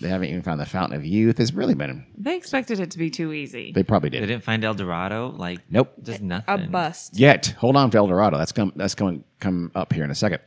[0.00, 1.38] they haven't even found the Fountain of Youth.
[1.38, 2.06] Has really been.
[2.16, 3.72] They expected it to be too easy.
[3.72, 4.18] They probably did.
[4.22, 4.32] They did.
[4.34, 5.28] didn't find El Dorado.
[5.36, 5.92] Like Nope.
[6.02, 6.44] just nothing.
[6.52, 6.70] A nothing.
[6.72, 7.18] bust.
[7.18, 8.36] Yet, hold on, to El Dorado.
[8.38, 8.72] That's come.
[8.76, 10.40] That's going come up here in a second.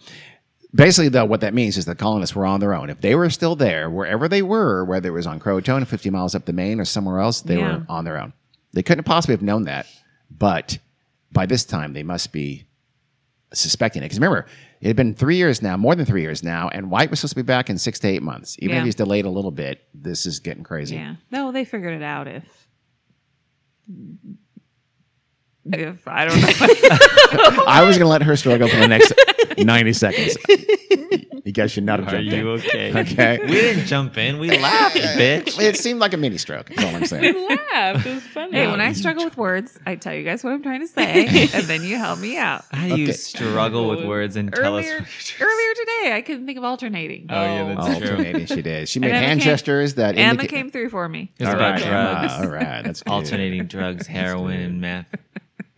[0.76, 2.90] Basically, though, what that means is the colonists were on their own.
[2.90, 6.34] If they were still there, wherever they were, whether it was on Croatoan, 50 miles
[6.34, 7.78] up the Main, or somewhere else, they Yeah.
[7.78, 8.34] were on their own.
[8.74, 9.86] They couldn't possibly have known that,
[10.36, 10.80] but
[11.32, 12.66] by this time, they must be
[13.54, 14.06] suspecting it.
[14.06, 14.48] Because remember,
[14.82, 17.34] it had been three years now, more than three years now, and White was supposed
[17.34, 18.56] to be back in six to eight months.
[18.60, 20.96] Even if he's delayed a little bit, this is getting crazy.
[20.96, 21.16] Yeah.
[21.30, 22.28] No, they figured it out.
[22.28, 22.44] If
[25.66, 26.48] if I don't know.
[27.68, 29.14] I was going to let her struggle for the next
[29.58, 30.38] 90 seconds.
[31.46, 32.40] You guys should not have Are jumped in.
[32.40, 33.00] you okay?
[33.02, 33.38] Okay.
[33.42, 34.40] We didn't jump in.
[34.40, 35.60] We laughed, bitch.
[35.60, 36.70] It seemed like a mini stroke.
[36.70, 37.34] That's all I'm saying.
[37.36, 38.06] We laughed.
[38.06, 38.54] It was funny.
[38.58, 41.26] hey, when I struggle with words, I tell you guys what I'm trying to say,
[41.54, 42.64] and then you help me out.
[42.72, 43.12] How do you Okay.
[43.12, 44.86] struggle with words and tell us?
[44.86, 48.10] earlier today, I couldn't think of alternating, Oh yeah, that's true.
[48.12, 48.88] Alternating, she did.
[48.88, 51.30] She made Emma hand came- gestures that Emma indicate- came through for me.
[51.38, 52.28] It's All about right, Emma.
[52.28, 53.12] drugs, All right, that's good.
[53.12, 55.08] alternating drugs, heroin, and meth.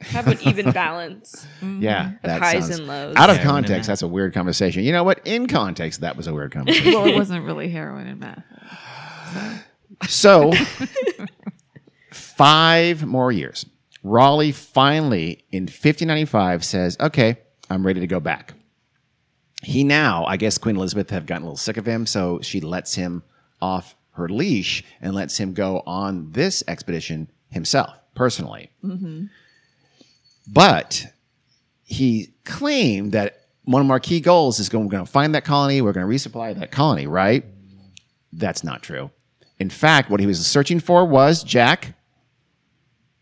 [0.01, 1.47] Have an even balance.
[1.62, 1.81] Mm-hmm.
[1.81, 3.15] Yeah, that highs sounds- and lows.
[3.15, 4.84] Out of Heroin context, that's a weird conversation.
[4.84, 5.25] You know what?
[5.25, 6.93] In context, that was a weird conversation.
[6.93, 8.43] Well, it wasn't really heroin and meth.
[10.08, 10.51] so,
[12.12, 13.65] five more years.
[14.03, 17.38] Raleigh finally, in 1595, says, "Okay,
[17.69, 18.53] I'm ready to go back."
[19.63, 22.62] He now, I guess, Queen Elizabeth have gotten a little sick of him, so she
[22.62, 23.23] lets him
[23.62, 28.69] off her leash and lets him go on this expedition himself, personally.
[28.84, 29.25] Mm-hmm.
[30.47, 31.05] But
[31.84, 35.43] he claimed that one of our key goals is going, we're going to find that
[35.45, 37.43] colony, we're going to resupply that colony, right?
[38.31, 39.12] That's not true.
[39.60, 41.95] In fact, what he was searching for was Jack,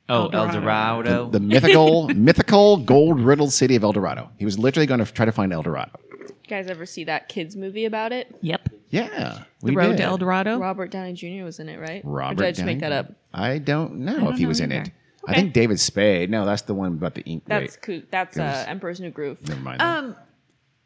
[0.10, 0.60] Oh, El Dorado.
[0.60, 1.30] Dorado.
[1.30, 4.30] the mythical, mythical gold riddled city of El Dorado.
[4.38, 5.92] He was literally going to try to find El Dorado.
[6.12, 8.36] You guys ever see that kids movie about it?
[8.42, 8.68] Yep.
[8.90, 9.98] Yeah, The we Road did.
[10.00, 10.60] to El Dorado.
[10.60, 11.46] Robert Downey Jr.
[11.46, 12.04] was in it, right?
[12.04, 13.14] or Robert did I just make that up?
[13.34, 14.82] I don't know don't if he know was in either.
[14.84, 14.92] it.
[15.28, 16.30] I think David Spade.
[16.30, 17.46] No, that's the one about the Inca.
[17.48, 18.02] That's cool.
[18.12, 19.48] That's uh, Emperor's New Groove.
[19.48, 19.82] never mind.
[19.82, 20.16] Um,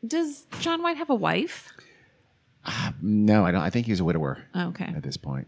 [0.06, 1.72] does John White have a wife?
[3.02, 3.62] no, I don't.
[3.62, 4.86] I think he's a widower Okay.
[4.86, 5.48] at this point.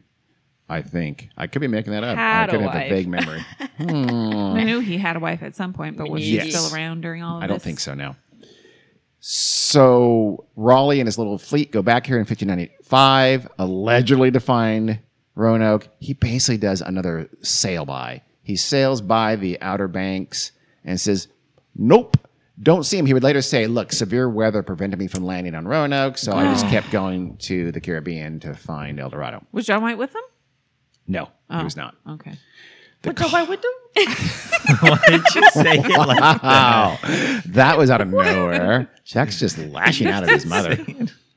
[0.71, 2.15] I think I could be making that up.
[2.17, 3.43] Had I could have a vague memory.
[3.79, 6.49] I knew he had a wife at some point, but was she Yes.
[6.55, 7.53] still around during all of I this?
[7.53, 8.15] don't think so now.
[9.19, 14.99] So Raleigh and his little fleet go back here in 1595, allegedly to find
[15.35, 15.89] Roanoke.
[15.99, 18.21] He basically does another sail by.
[18.49, 21.27] He sails by the Outer Banks and says,
[21.75, 22.17] "Nope,
[22.59, 25.67] don't see him." He would later say, "Look, severe weather prevented me from landing on
[25.67, 26.69] Roanoke, so I just oh.
[26.71, 30.23] kept going to the Caribbean to find El Dorado." Was John White with them?
[31.07, 31.63] No, he Oh.
[31.63, 31.93] was not.
[32.09, 32.39] Okay.
[33.03, 33.71] What John White with them?
[34.79, 36.41] Why did you say it like that?
[36.41, 36.97] Wow,
[37.45, 38.89] that was out of nowhere.
[39.03, 40.75] Jack's just lashing out at his mother.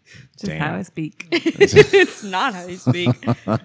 [0.43, 0.61] Just Damn.
[0.61, 1.29] how I speak.
[1.31, 3.11] it's not how you speak.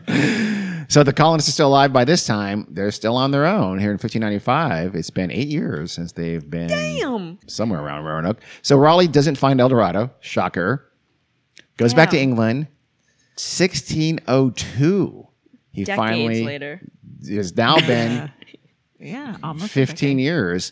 [0.89, 2.65] So the colonists are still alive by this time.
[2.69, 4.95] They're still on their own here in 1595.
[4.95, 7.39] It's been eight years since they've been Damn.
[7.45, 8.39] somewhere around Roanoke.
[8.61, 10.11] So Raleigh doesn't find El Dorado.
[10.21, 10.89] Shocker.
[11.75, 12.67] Goes back to England.
[13.35, 15.27] 1602.
[15.73, 16.79] He Decades finally later.
[17.29, 18.31] has now been
[18.97, 20.71] yeah, almost 15 years.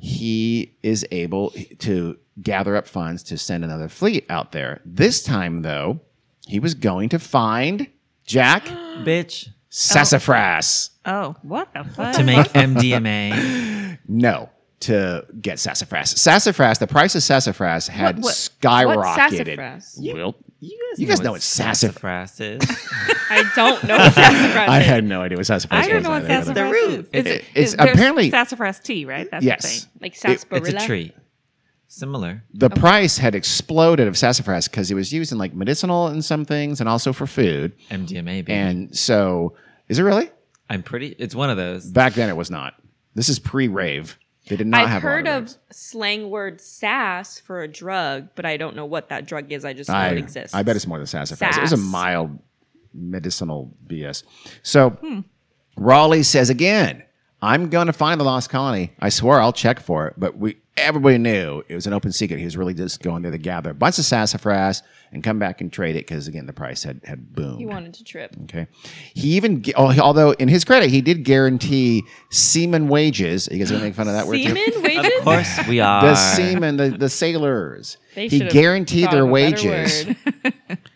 [0.00, 4.80] He is able to gather up funds to send another fleet out there.
[4.84, 6.00] This time, though,
[6.46, 7.86] he was going to find
[8.24, 8.64] Jack
[9.04, 9.48] Bitch.
[9.68, 10.90] Sassafras.
[11.04, 12.16] Oh, what the fuck?
[12.16, 13.98] To make MDMA.
[14.12, 14.48] No,
[14.80, 16.10] to get sassafras.
[16.20, 18.96] Sassafras, the price of sassafras had What- what- skyrocketed.
[18.96, 19.98] what's sassafras?
[20.14, 22.60] Well, You guys, You guys know what sassafras is.
[23.30, 24.86] I don't know what sassafras I is.
[24.86, 26.44] had no idea what sassafras I don't was know what either.
[26.44, 26.90] sassafras root.
[27.00, 27.06] is.
[27.12, 29.26] It- Is it- it, it's there's apparently- sassafras tea, right?
[29.30, 29.62] That's Yes.
[29.62, 29.88] the thing.
[30.00, 30.68] Like It- sarsaparilla.
[30.74, 31.12] It's a tree.
[31.88, 32.44] Similar.
[32.54, 36.44] The price had exploded of sassafras because it was used in like medicinal and some
[36.44, 37.72] things and also for food.
[37.90, 38.52] MDMA, baby.
[38.52, 39.54] And so,
[39.88, 40.30] is it really?
[40.68, 41.16] I'm pretty.
[41.18, 41.86] It's one of those.
[41.90, 42.74] Back then, it was not.
[43.16, 44.16] This is pre-rave.
[44.50, 45.02] They did not I've have.
[45.02, 49.52] heard of slang word sass for a drug, but I don't know what that drug
[49.52, 49.64] is.
[49.64, 50.56] I just know I, it exists.
[50.56, 51.56] I bet it's more than sassafras.
[51.56, 52.36] It was a mild
[52.92, 54.24] medicinal BS.
[54.64, 54.98] So
[55.76, 57.04] Raleigh says again,
[57.42, 58.92] I'm going to find the lost colony.
[59.00, 60.14] I swear I'll check for it.
[60.18, 62.38] But we everybody knew it was an open secret.
[62.38, 65.60] He was really just going there to gather a bunch of sassafras and come back
[65.60, 67.58] and trade it because again the price had had boomed.
[67.58, 68.36] He wanted to trip.
[68.44, 68.66] Okay.
[69.14, 73.48] He even, oh, although in his credit, he did guarantee seaman wages.
[73.50, 74.54] You guys going to make fun of that word too?
[74.54, 75.18] Semen wages?
[75.18, 76.02] Of course we are.
[76.02, 77.96] The seamen, the, the sailors.
[78.14, 80.16] They he should've guaranteed thought their of a better wages.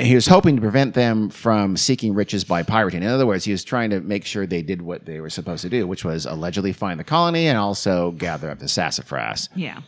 [0.00, 0.06] word.
[0.06, 3.02] he was hoping to prevent them from seeking riches by pirating.
[3.02, 5.62] In other words, he was trying to make sure they did what they were supposed
[5.62, 9.48] to do, which was allegedly find the colony and also gather up the sassafras.
[9.54, 9.80] Yeah.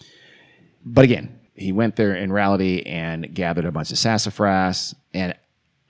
[0.85, 4.95] But again, he went there in reality and gathered a bunch of sassafras.
[5.15, 5.35] And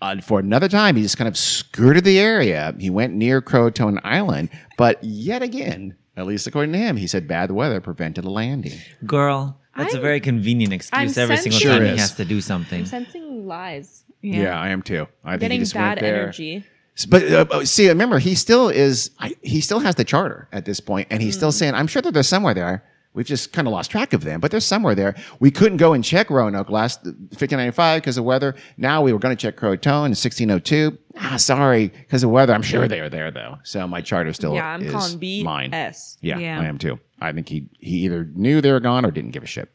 [0.00, 2.74] uh, for another time, he just kind of skirted the area.
[2.78, 4.50] He went near Croatoan Island.
[4.76, 8.78] But yet again, at least according to him, he said bad weather prevented a landing.
[9.06, 12.24] Girl, that's a I'm- very convenient excuse I'm every single time Sure he has to
[12.24, 12.80] do something.
[12.80, 14.04] I'm sensing lies.
[14.22, 14.58] Yeah.
[14.58, 15.06] I am too.
[15.24, 16.22] I think he Getting just bad went there.
[16.22, 16.64] energy.
[17.08, 19.11] But uh, uh, see, remember, he still is.
[19.18, 21.56] I, he still has the charter at this point, and he's still Hmm.
[21.56, 24.40] saying, "I'm sure that they're somewhere there." We've just kind of lost track of them,
[24.40, 25.14] but they're somewhere there.
[25.38, 28.54] We couldn't go and check Roanoke last 1595 because of weather.
[28.78, 30.96] Now we were going to check Croatoan in 1602.
[31.20, 32.54] Ah, sorry, because of weather.
[32.54, 33.58] I'm sure they are there though.
[33.64, 35.74] So my charter still Yeah, I'm is calling B mine.
[35.74, 36.16] S.
[36.22, 36.61] Yeah, Yeah.
[36.61, 36.98] I am too.
[37.20, 39.68] I think he he either knew they were gone or didn't give a shit,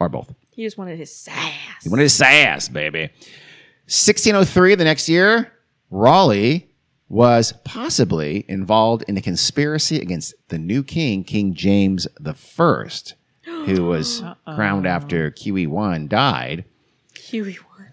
[0.00, 0.32] or both.
[0.50, 1.52] He just wanted his sass.
[1.82, 3.10] He wanted his sass, baby.
[3.86, 5.52] 1603, the next year,
[5.90, 6.70] Raleigh
[7.08, 12.84] was possibly involved in a conspiracy against the new king, King James I,
[13.44, 14.22] who was
[14.54, 16.64] crowned after QE1 died.
[17.14, 17.92] Huey one.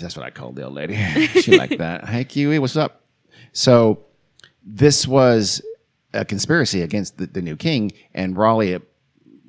[0.00, 0.96] That's what I called the old lady.
[1.26, 2.08] she liked that.
[2.08, 3.02] Hey, QE, what's up?
[3.52, 4.06] So
[4.64, 5.60] this was
[6.14, 8.80] a conspiracy against the, the new king, and Raleigh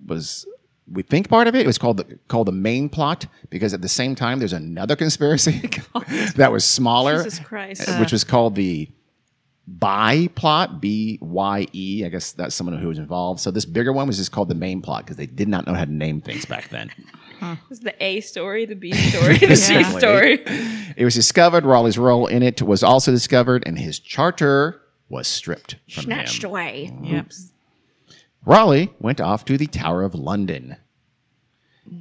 [0.06, 0.46] was
[0.92, 1.62] we think part of it.
[1.62, 4.96] It was called the called the main plot because at the same time there's another
[4.96, 5.52] conspiracy
[6.36, 7.88] that was smaller, Jesus Christ.
[7.88, 8.90] uh, which was called the
[9.68, 12.04] by plot, B Y E.
[12.06, 13.42] I guess that's someone who was involved.
[13.42, 15.74] So this bigger one was just called the main plot because they did not know
[15.74, 16.90] how to name things back then.
[17.70, 19.90] This is the A story, the B story, the C Yeah.
[19.98, 20.40] story.
[20.96, 21.66] It was discovered.
[21.66, 26.50] Raleigh's role in it was also discovered, and his charter was stripped from Snatched him.
[26.50, 26.92] away.
[27.04, 27.32] Yep.
[28.48, 30.78] Raleigh went off to the Tower of London.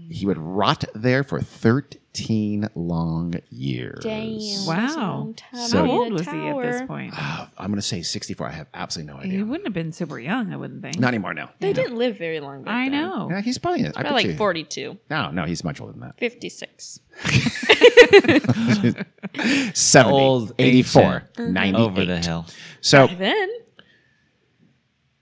[0.08, 4.00] He would rot there for 13 long years.
[4.02, 4.66] Damn.
[4.66, 4.96] Wow.
[4.96, 5.34] long
[5.66, 7.12] So- How old was he at this point?
[7.16, 8.48] Ah, I'm going to say 64.
[8.48, 9.30] I have absolutely no idea.
[9.30, 9.46] He idea.
[9.46, 10.98] wouldn't have been super young, I wouldn't think.
[10.98, 11.50] Not anymore now.
[11.60, 12.62] They didn't live very long.
[12.64, 13.00] Back I then.
[13.00, 13.28] know.
[13.30, 16.00] Yeah, he's probably, I bet About like you- 42, No, no, he's much older than
[16.02, 16.18] that.
[16.18, 17.00] 56.
[19.74, 21.02] 70, Old, 84,
[21.36, 21.52] Mm-hmm.
[21.52, 21.80] 98.
[21.80, 22.46] Over the hill.
[22.80, 23.48] So Then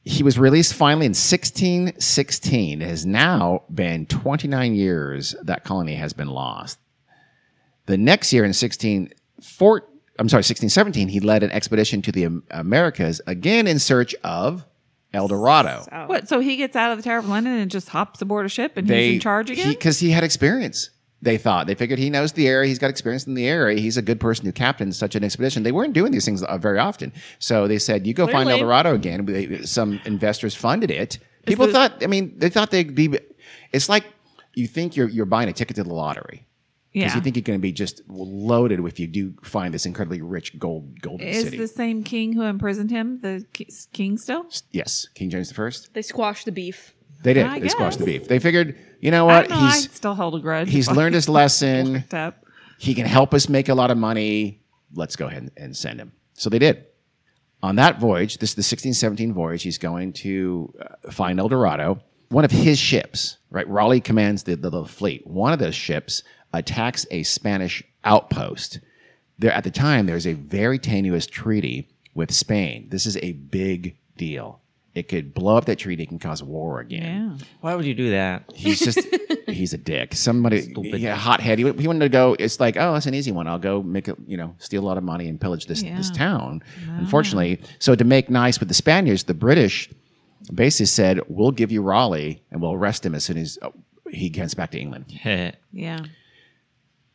[0.05, 2.83] he was released finally in 1616.
[2.83, 6.79] It has now been 29 years that colony has been lost.
[7.87, 9.89] The next year in 1614,
[10.19, 14.67] I'm sorry, 1617, he led an expedition to the Americas again in search of
[15.13, 15.85] El Dorado.
[15.91, 16.29] oh, What?
[16.29, 18.77] So he gets out of the Tower of London and just hops aboard a ship
[18.77, 19.69] and he's in charge again?
[19.69, 20.91] Because he, had experience.
[21.25, 22.69] They thought they figured he knows the area.
[22.69, 23.81] He's got experience in the area.
[23.81, 25.63] He's a good person to captain such an expedition.
[25.63, 28.59] They weren't doing these things uh, very often, so they said, "You go find El
[28.59, 31.19] Dorado again." Some investors funded it.
[31.47, 32.03] People this- thought.
[32.03, 33.19] I mean, they thought they'd be.
[33.73, 34.05] It's like
[34.55, 36.47] you think you're you're buying a ticket to the lottery
[36.93, 37.17] because yeah.
[37.17, 40.59] you think you're going to be just loaded if you do find this incredibly rich
[40.59, 41.57] gold golden Is city.
[41.57, 43.45] the same king who imprisoned him the
[43.93, 44.47] king still?
[44.71, 45.93] yes, King James the First.
[45.95, 46.95] they squashed the beef.
[47.25, 47.47] They did.
[47.47, 48.21] I they squashed the guess.
[48.21, 48.29] beef.
[48.29, 49.49] They figured, you know I what?
[49.49, 49.65] don't know.
[49.67, 50.71] I He's still hold a grudge.
[50.71, 52.01] he's learned his lesson.
[52.03, 52.47] Fucked up.
[52.79, 54.63] he can help us make a lot of money.
[54.95, 56.13] Let's go ahead and, and send him.
[56.35, 56.85] So they did.
[57.63, 62.01] On that voyage, this is the 1617 voyage, he's going to uh, find El Dorado.
[62.29, 63.67] One of his ships, right?
[63.69, 65.27] Raleigh commands the, the, the fleet.
[65.27, 68.81] One of those ships attacks a Spanish outpost.
[69.39, 72.89] There, at the time, there's a very tenuous treaty with Spain.
[72.91, 74.61] This is a big deal.
[74.95, 75.95] It could blow up that tree.
[75.95, 77.37] and It can cause war again.
[77.39, 77.47] Yeah.
[77.61, 78.45] Why would you do that?
[78.55, 79.01] He's just
[79.49, 80.15] he's a dick.
[80.15, 81.01] Somebody Stupid.
[81.01, 81.59] yeah, hothead.
[81.59, 82.37] He, he wanted to go.
[82.39, 83.49] It's like oh, that's an easy one.
[83.49, 84.17] I'll go make it.
[84.27, 86.17] You know, steal a lot of money and pillage this this Yeah.
[86.17, 86.63] town.
[86.99, 89.91] Unfortunately, so to make nice with the Spaniards, the British
[90.53, 93.73] basically said, "We'll give you Raleigh and we'll arrest him as soon as." oh,
[94.11, 95.07] he gets back to England.
[95.73, 95.99] Yeah.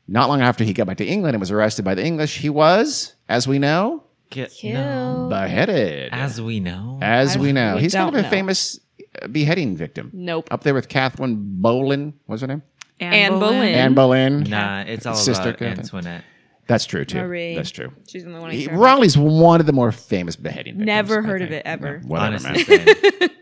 [0.07, 2.49] Not long after he got back to England and was arrested by the English, he
[2.49, 5.29] was, as we know, Get, Kill.
[5.29, 6.09] beheaded.
[6.13, 6.99] As we know.
[7.01, 8.29] As we know, we he's kind of don't a know.
[8.29, 8.79] famous
[9.21, 10.11] uh, beheading victim.
[10.13, 10.47] Nope.
[10.51, 12.13] Up there with Catherine Boleyn.
[12.27, 12.61] What's her name?
[12.99, 13.73] Anne Boleyn.
[13.75, 14.43] Anne Boleyn.
[14.43, 15.79] Nah, it's all Sister about Catherine.
[15.79, 16.23] Antoinette.
[16.67, 17.17] That's true too.
[17.19, 17.55] Marie.
[17.55, 17.91] That's true.
[18.07, 18.83] She's the only one I He, care about.
[18.83, 20.85] Raleigh's one of the more famous beheading victims.
[20.85, 21.65] Never I heard of think.
[21.65, 21.99] it ever.
[22.05, 23.29] Whatever, Honestly, same.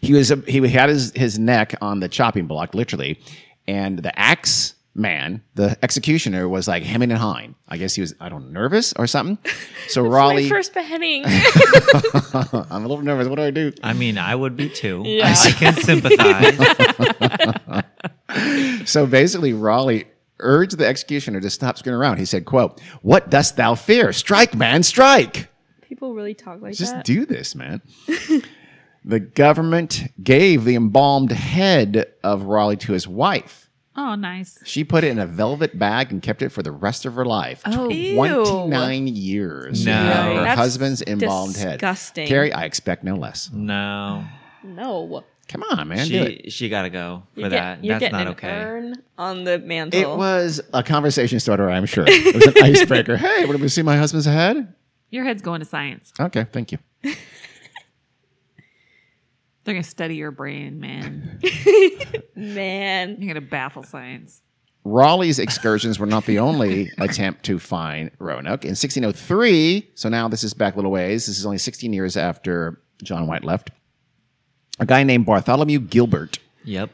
[0.00, 3.18] He was he had his his neck on the chopping block, literally,
[3.66, 7.54] and the axe man, the executioner, was like hemming and hawing.
[7.68, 9.38] I guess he was I don't know, nervous or something.
[9.88, 11.22] So My Raleigh, first beheading.
[11.26, 13.28] I'm a little nervous.
[13.28, 13.72] What do I do?
[13.84, 15.04] I mean, I would be too.
[15.06, 15.32] Yeah.
[15.38, 17.84] I can sympathize.
[18.84, 20.06] So basically, Raleigh
[20.40, 22.18] urged the executioner to stop screwing around.
[22.18, 24.12] He said, "quote What dost thou fear?
[24.12, 25.48] Strike, man, strike."
[25.82, 27.04] People really talk like Just that.
[27.04, 27.80] Just do this, man.
[29.04, 33.65] the government gave the embalmed head of Raleigh to his wife.
[33.96, 34.58] Oh, nice.
[34.64, 37.24] She put it in a velvet bag and kept it for the rest of her
[37.24, 37.62] life.
[37.64, 37.88] Oh.
[37.88, 38.14] Ew.
[38.14, 39.86] 29 years.
[39.86, 39.92] No.
[40.36, 41.78] Her That's husband's embalmed head.
[41.80, 42.26] disgusting.
[42.28, 43.50] Carrie, I expect no less.
[43.52, 44.24] no.
[44.62, 45.24] no.
[45.48, 46.08] Come on, man.
[46.08, 46.44] do it.
[46.46, 47.76] She she gotta go for You're, that.
[47.76, 48.48] get, you're That's getting not an okay.
[48.50, 50.00] urn on the mantle.
[50.00, 52.04] It was a conversation starter, I'm sure.
[52.08, 53.16] It was an icebreaker.
[53.16, 54.74] hey, want to see my husband's head?
[55.10, 56.12] Your head's going to science.
[56.18, 56.78] Okay, thank you.
[59.66, 61.40] They're going to study your brain, man.
[62.36, 63.16] Man.
[63.18, 64.40] You're going to baffle science.
[64.84, 68.64] Raleigh's excursions were not the only attempt to find Roanoke.
[68.64, 72.16] In 1603, so now this is back a little ways, this is only 16 years
[72.16, 73.70] after John White left,
[74.78, 76.90] a guy named Bartholomew Gilbert, Yep.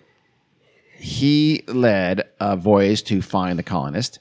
[0.97, 4.19] he led a voyage to find the colonist.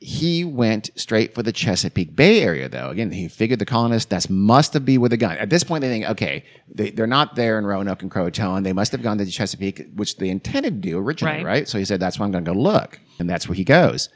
[0.00, 2.90] He went straight for the Chesapeake Bay area, though.
[2.90, 5.36] Again, he figured the colonists that must have been with a gun.
[5.38, 8.62] At this point, they think, okay, they, they're not there in Roanoke and Croatoan.
[8.62, 11.44] They must have gone to the Chesapeake, which they intended to do originally, Right.
[11.44, 11.68] right?
[11.68, 13.00] So he said, that's why I'm going to go look.
[13.18, 14.08] And that's where he goes.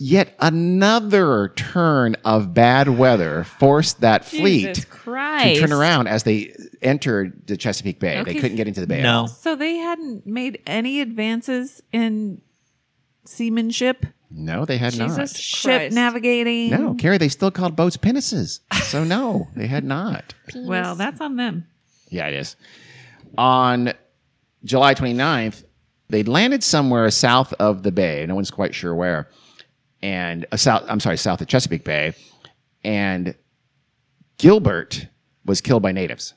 [0.00, 7.46] Yet another turn of bad weather forced that fleet to turn around as they entered
[7.46, 8.24] the Chesapeake Bay.
[8.24, 9.02] They couldn't get into the bay.
[9.02, 9.26] No.
[9.26, 12.40] So they hadn't made any advances in
[13.24, 15.28] seamanship, No, they had Jesus not.
[15.36, 15.94] ship Christ.
[15.94, 16.70] navigating.
[16.70, 18.60] No, Carrie, they still called boats pinnaces.
[18.84, 20.34] So no, they had not.
[20.54, 21.66] Well, that's on them.
[22.08, 22.56] Yeah, it is.
[23.38, 23.92] On
[24.64, 25.64] July 29th,
[26.08, 28.24] they landed somewhere south of the bay.
[28.26, 29.28] No one's quite sure where.
[30.02, 32.14] And uh, south, I'm sorry, south of Chesapeake Bay.
[32.82, 33.34] And
[34.38, 35.06] Gilbert
[35.44, 36.34] was killed by natives.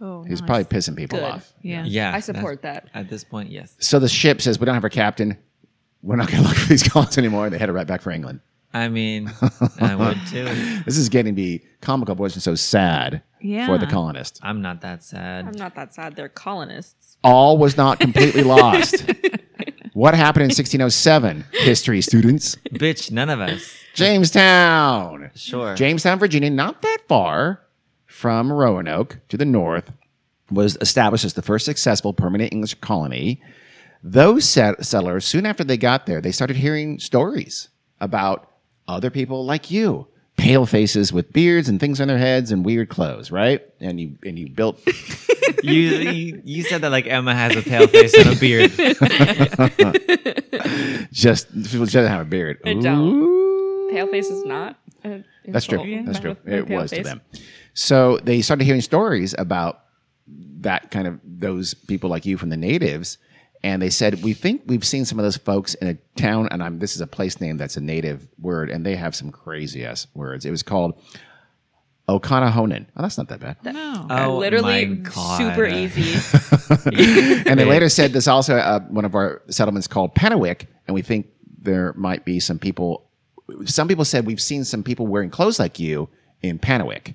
[0.00, 0.46] Oh, He was nice.
[0.46, 1.24] probably pissing people Good.
[1.30, 1.52] off.
[1.62, 1.84] yeah.
[1.84, 2.14] Yeah.
[2.14, 2.88] I support that.
[2.94, 3.74] At this point, yes.
[3.80, 5.36] So the ship says, We don't have our captain.
[6.02, 7.50] We're not going to look for these colonists anymore.
[7.50, 8.40] They headed right back for England.
[8.72, 9.32] I mean,
[9.80, 10.44] I would too.
[10.84, 13.66] This is getting to be comical, but it wasn't so sad Yeah.
[13.66, 14.38] for the colonists.
[14.42, 15.46] I'm not that sad.
[15.46, 16.16] I'm not that sad.
[16.16, 17.16] They're colonists.
[17.24, 19.04] all was not completely lost.
[19.94, 21.46] what happened in 1607?
[21.52, 22.56] History students.
[22.74, 23.74] Bitch, none of us.
[23.94, 25.30] Jamestown.
[25.34, 25.74] Sure.
[25.74, 27.62] Jamestown, Virginia, not that far
[28.06, 29.90] from Roanoke to the north,
[30.50, 33.40] was established as the first successful permanent English colony.
[34.02, 37.68] Those set- settlers, soon after they got there, they started hearing stories
[38.00, 38.50] about
[38.86, 40.06] other people like you.
[40.36, 43.60] Pale faces with beards and things on their heads and weird clothes, right?
[43.80, 44.80] And you and you built
[45.64, 48.70] you, you you said that like Emma has a pale face and a beard.
[51.12, 52.60] just doesn't have a beard.
[52.64, 52.98] I don't.
[53.00, 53.90] Ooh.
[53.92, 54.76] Paleface is not.
[55.04, 55.82] a That's true.
[55.82, 56.06] insult.
[56.06, 56.36] That's true.
[56.44, 57.20] My- my It pale was to them.
[57.74, 59.80] So they started hearing stories about
[60.60, 63.18] that kind of those people like you from the natives,
[63.62, 66.62] and they said we think we've seen some of those folks in a town, and
[66.62, 69.84] I'm this is a place name that's a native word, and they have some crazy
[69.84, 70.44] ass words.
[70.44, 71.00] It was called
[72.08, 72.86] Okanahonan.
[72.96, 73.56] Oh, that's not that bad.
[73.64, 74.06] No.
[74.08, 75.38] Oh, Literally my God.
[75.38, 76.14] super easy.
[77.46, 81.02] and they later said there's also uh, one of our settlements called Panawick, and we
[81.02, 81.26] think
[81.60, 83.04] there might be some people.
[83.64, 86.08] Some people said we've seen some people wearing clothes like you
[86.42, 87.14] in Panawick.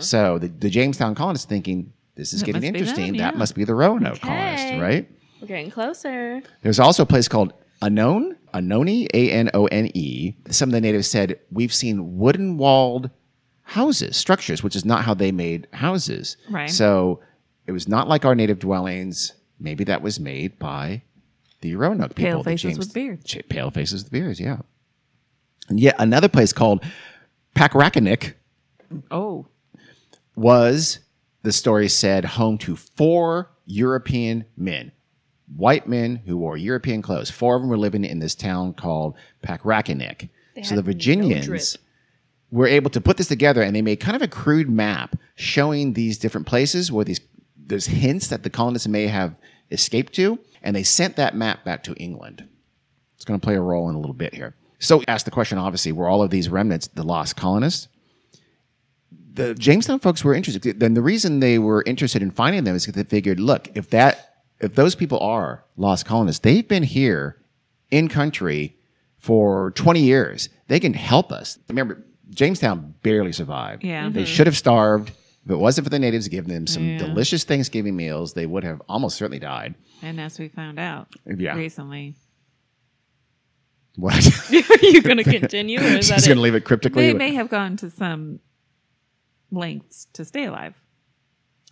[0.00, 3.16] So the, the Jamestown colonists thinking this is That getting must be them, interesting.
[3.18, 5.08] That must be the Roanoke colonists, right?
[5.40, 6.42] We're getting closer.
[6.62, 10.34] There's also a place called Anone, Anone, A N O N E.
[10.50, 13.10] Some of the natives said we've seen wooden walled
[13.62, 16.36] houses, structures, which is not how they made houses.
[16.50, 16.70] Right.
[16.70, 17.20] So
[17.66, 19.32] it was not like our native dwellings.
[19.60, 21.02] Maybe that was made by
[21.60, 22.32] the Roanoke people.
[22.32, 23.36] Pale faces with beards.
[23.48, 24.58] Pale faces with beards, yeah.
[25.68, 26.82] And yet another place called
[27.54, 28.34] Packarackanick
[29.10, 29.46] Oh.
[30.34, 31.00] was
[31.42, 34.92] the story said, home to four European men,
[35.56, 37.30] white men who wore European clothes.
[37.30, 40.28] Four of them were living in this town called Pakrakinik.
[40.62, 41.78] So the had no Virginians
[42.50, 45.92] were able to put this together and they made kind of a crude map showing
[45.92, 47.20] these different places where these
[47.68, 49.36] there's hints that the colonists may have
[49.70, 52.48] escaped to, and they sent that map back to England.
[53.14, 54.54] It's going to play a role in a little bit here.
[54.78, 57.88] So, ask the question obviously, were all of these remnants the lost colonists?
[59.34, 60.80] The Jamestown folks were interested.
[60.80, 63.90] Then the reason they were interested in finding them is because they figured, look, if
[63.90, 64.27] that
[64.60, 67.36] if those people are lost colonists, they've been here
[67.90, 68.76] in country
[69.18, 70.48] for 20 years.
[70.68, 71.58] They can help us.
[71.68, 73.84] Remember, Jamestown barely survived.
[73.84, 74.08] Yeah.
[74.10, 74.24] They mm-hmm.
[74.24, 75.10] should have starved.
[75.44, 76.98] If it wasn't for the natives giving them some Yeah.
[76.98, 79.74] delicious Thanksgiving meals, they would have almost certainly died.
[80.02, 81.54] And as we found out Yeah.
[81.56, 82.16] recently,
[83.96, 84.14] What?
[84.14, 84.52] Are
[84.86, 85.80] you going to continue?
[85.80, 87.06] Or is She's that going to leave it cryptically.
[87.06, 88.38] they may have gone to some
[89.50, 90.74] lengths to stay alive.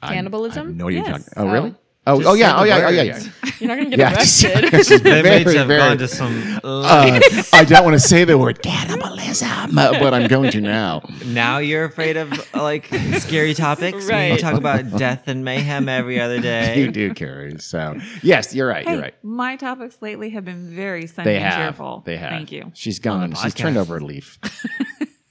[0.02, 0.66] I- I Cannibalism?
[0.68, 1.26] have no idea you're Yes.
[1.26, 1.52] talking- Oh, Oh.
[1.52, 1.70] really?
[1.70, 1.80] Oh.
[2.08, 3.18] Oh, oh yeah, oh yeah, oh yeah, yeah.
[3.58, 4.70] You're not going to get Yeah, just- arrested.
[4.70, 6.60] this is They may very, have very- gone to some.
[6.62, 7.18] Uh,
[7.52, 11.02] I don't want to say the word cannibalism, but I'm going to now.
[11.24, 12.86] now you're afraid of like
[13.18, 14.04] scary topics.
[14.06, 14.38] We Right.
[14.38, 16.78] talk about death and mayhem every other day.
[16.80, 17.58] You do, Carrie.
[17.58, 18.86] So, yes, you're right.
[18.86, 19.14] Hey, You're right.
[19.24, 22.02] my topics lately have been very sunny They and cheerful.
[22.06, 22.30] They have.
[22.30, 22.70] Thank you.
[22.74, 23.34] She's gone.
[23.34, 24.38] She's turned over a leaf.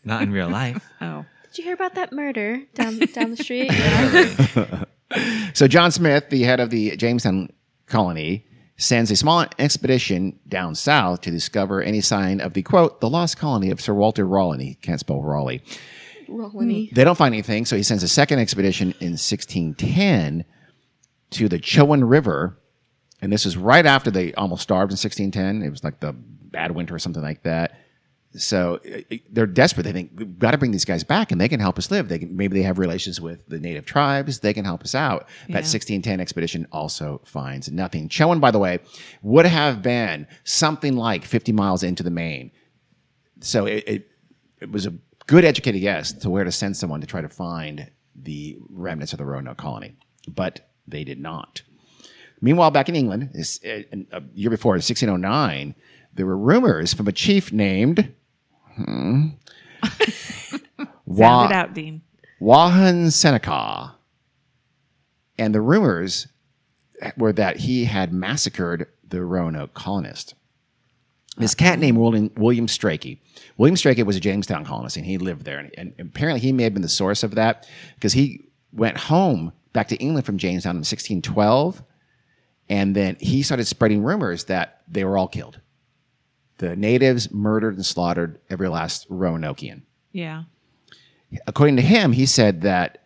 [0.03, 0.83] Not in real life.
[1.01, 3.71] Oh, Did you hear about that murder down down the street?
[3.71, 4.83] Yeah.
[5.53, 7.49] So John Smith, the head of the Jamestown
[7.85, 8.45] colony,
[8.77, 13.37] sends a small expedition down south to discover any sign of the quote, the lost
[13.37, 14.65] colony of Sir Walter Raleigh.
[14.65, 15.61] He can't spell Raleigh.
[16.27, 16.89] Rolling.
[16.91, 20.43] They don't find anything, so he sends a second expedition in 1610
[21.31, 22.57] to the Chowan River.
[23.21, 25.65] And this is right after they almost starved in 1610.
[25.65, 27.79] It was like the bad winter or something like that.
[28.37, 29.83] So uh, they're desperate.
[29.83, 32.09] They think we've got to bring these guys back, and they can help us live.
[32.09, 34.39] They can, maybe they have relations with the native tribes.
[34.39, 35.27] They can help us out.
[35.47, 35.53] Yeah.
[35.53, 38.09] That 1610 expedition also finds nothing.
[38.09, 38.79] Chowan, by the way,
[39.21, 42.51] would have been something like 50 miles into the main
[43.45, 44.11] so it, it
[44.61, 44.93] it was a
[45.27, 49.19] good educated guess to where to send someone to try to find the remnants of
[49.19, 49.95] the Roanoke colony,
[50.27, 51.61] but they did not.
[52.41, 53.81] Meanwhile, back in England, this, uh,
[54.11, 55.75] a year before, in 1609,
[56.13, 58.13] there were rumors from a chief named
[58.75, 59.27] hmm,
[61.05, 62.01] Wa- sound it out, Dean.
[62.41, 63.93] Wahunsenacawh.
[65.37, 66.27] And the rumors
[67.17, 70.33] were that he had massacred the Roanoke colonist.
[71.37, 73.19] This cat named William, William Strachey.
[73.57, 75.59] William Strachey was a Jamestown colonist, and he lived there.
[75.59, 79.51] And, and apparently, he may have been the source of that because he went home
[79.73, 81.83] back to England from Jamestown in 1612,
[82.69, 85.59] and then he started spreading rumors that they were all killed.
[86.57, 89.81] The natives murdered and slaughtered every last Roanokean
[90.11, 90.43] Yeah.
[91.47, 93.03] according to him, he said that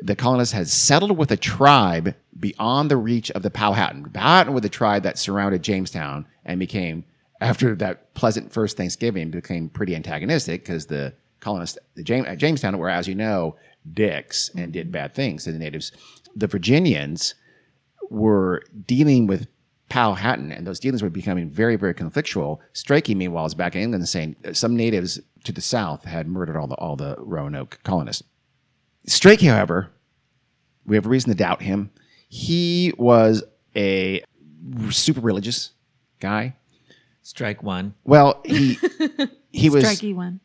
[0.00, 4.04] the colonists had settled with a tribe beyond the reach of the Powhatan.
[4.10, 7.04] Powhatan were the tribe that surrounded Jamestown and became,
[7.40, 12.78] after that pleasant first Thanksgiving, became pretty antagonistic because the colonists the at uh, Jamestown
[12.78, 13.56] were, as you know,
[13.92, 14.92] dicks and did mm-hmm.
[14.92, 15.92] bad things to the natives.
[16.34, 17.34] The Virginians
[18.10, 19.46] were dealing with
[19.92, 22.60] Powhatan, and those dealings were becoming very, very conflictual.
[22.72, 26.56] Strachey, meanwhile, is back in England saying uh, some natives to the south had murdered
[26.56, 28.22] all the all the Roanoke colonists.
[29.06, 29.90] Strachey, however,
[30.86, 31.90] we have reason to doubt him.
[32.26, 33.44] He was
[33.76, 34.24] a
[34.88, 35.72] super religious
[36.20, 36.56] guy.
[37.20, 37.94] Strike one.
[38.02, 38.78] Well, he
[39.52, 40.40] he was Strikey one.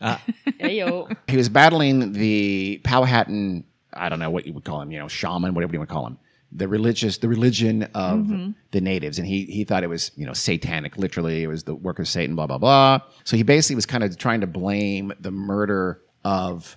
[0.58, 1.08] Hey, yo.
[1.28, 3.62] he was battling the Powhatan.
[3.92, 4.90] I don't know what you would call him.
[4.90, 6.18] You know, shaman, whatever you would call him.
[6.52, 8.50] The religious, the religion of mm-hmm.
[8.72, 10.96] the natives, and he he thought it was you know satanic.
[10.96, 12.34] Literally, it was the work of Satan.
[12.34, 13.00] Blah blah blah.
[13.24, 16.76] So he basically was kind of trying to blame the murder of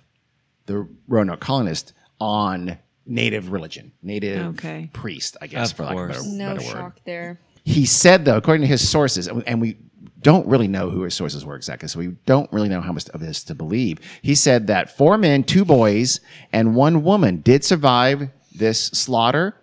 [0.67, 4.89] the Roanoke colonists on native religion, native Okay.
[4.93, 6.71] priest, I guess, Of for lack of a better, No better word.
[6.71, 7.39] shock there.
[7.65, 9.77] He said, though, according to his sources, and we
[10.21, 13.09] don't really know who his sources were exactly, so we don't really know how much
[13.09, 13.99] of this to believe.
[14.21, 16.19] He said that four men, two boys,
[16.51, 19.55] and one woman did survive this slaughter,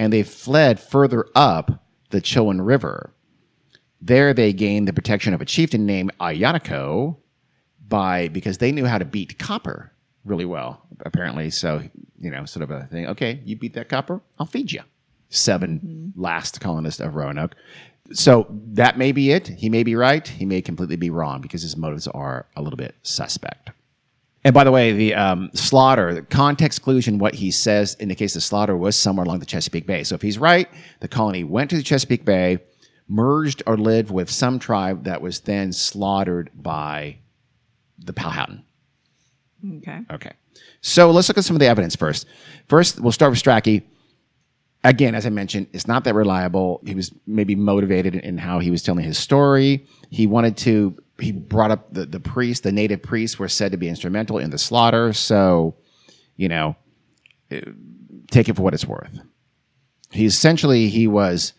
[0.00, 3.12] and they fled further up the Chowan River.
[4.00, 7.18] There, they gained the protection of a chieftain named Eyanoco
[7.86, 9.92] by because they knew how to beat copper
[10.24, 11.50] really well, apparently.
[11.50, 11.82] So,
[12.18, 13.08] you know, sort of a thing.
[13.08, 14.80] Okay, you beat that copper, I'll feed you.
[15.28, 16.18] 7 mm-hmm.
[16.18, 17.54] last colonists of Roanoke.
[18.10, 19.48] So that may be it.
[19.48, 20.26] He may be right.
[20.26, 23.72] He may completely be wrong because his motives are a little bit suspect.
[24.42, 28.36] And by the way, the um, slaughter, the context exclusion, what he says indicates the
[28.36, 30.02] case of the slaughter was somewhere along the Chesapeake Bay.
[30.02, 30.68] So if he's right,
[31.00, 32.58] the colony went to the Chesapeake Bay,
[33.06, 37.18] merged or lived with some tribe that was then slaughtered by
[37.98, 38.64] the Powhatan.
[39.76, 40.00] Okay.
[40.10, 40.32] Okay.
[40.80, 42.26] So let's look at some of the evidence first.
[42.66, 43.82] First, we'll start with Strachey.
[44.82, 46.80] Again, as I mentioned, it's not that reliable.
[46.86, 49.86] He was maybe motivated in how he was telling his story.
[50.08, 53.78] He wanted to, he brought up the, the priests, the native priests were said to
[53.78, 55.12] be instrumental in the slaughter.
[55.12, 55.74] So,
[56.36, 56.76] you know,
[58.30, 59.18] take it for what it's worth.
[60.10, 61.52] He essentially, he was,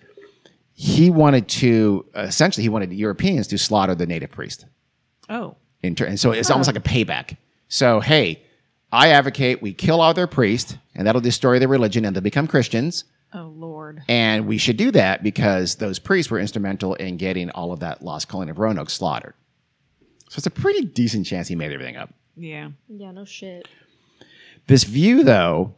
[0.73, 4.65] he wanted to, essentially, he wanted the Europeans to slaughter the native priest.
[5.29, 7.37] Oh, In ter- and so it's almost like a payback.
[7.69, 8.43] So, hey,
[8.91, 12.47] I advocate we kill all their priests, and that'll destroy their religion, and they'll become
[12.47, 13.05] Christians.
[13.33, 14.01] oh Lord.
[14.09, 18.01] And we should do that because those priests were instrumental in getting all of that
[18.03, 19.33] lost colony of Roanoke slaughtered.
[20.31, 22.13] So it's a pretty decent chance he made everything up.
[22.37, 22.69] Yeah.
[22.87, 23.67] Yeah, no shit.
[24.67, 25.75] This view, though,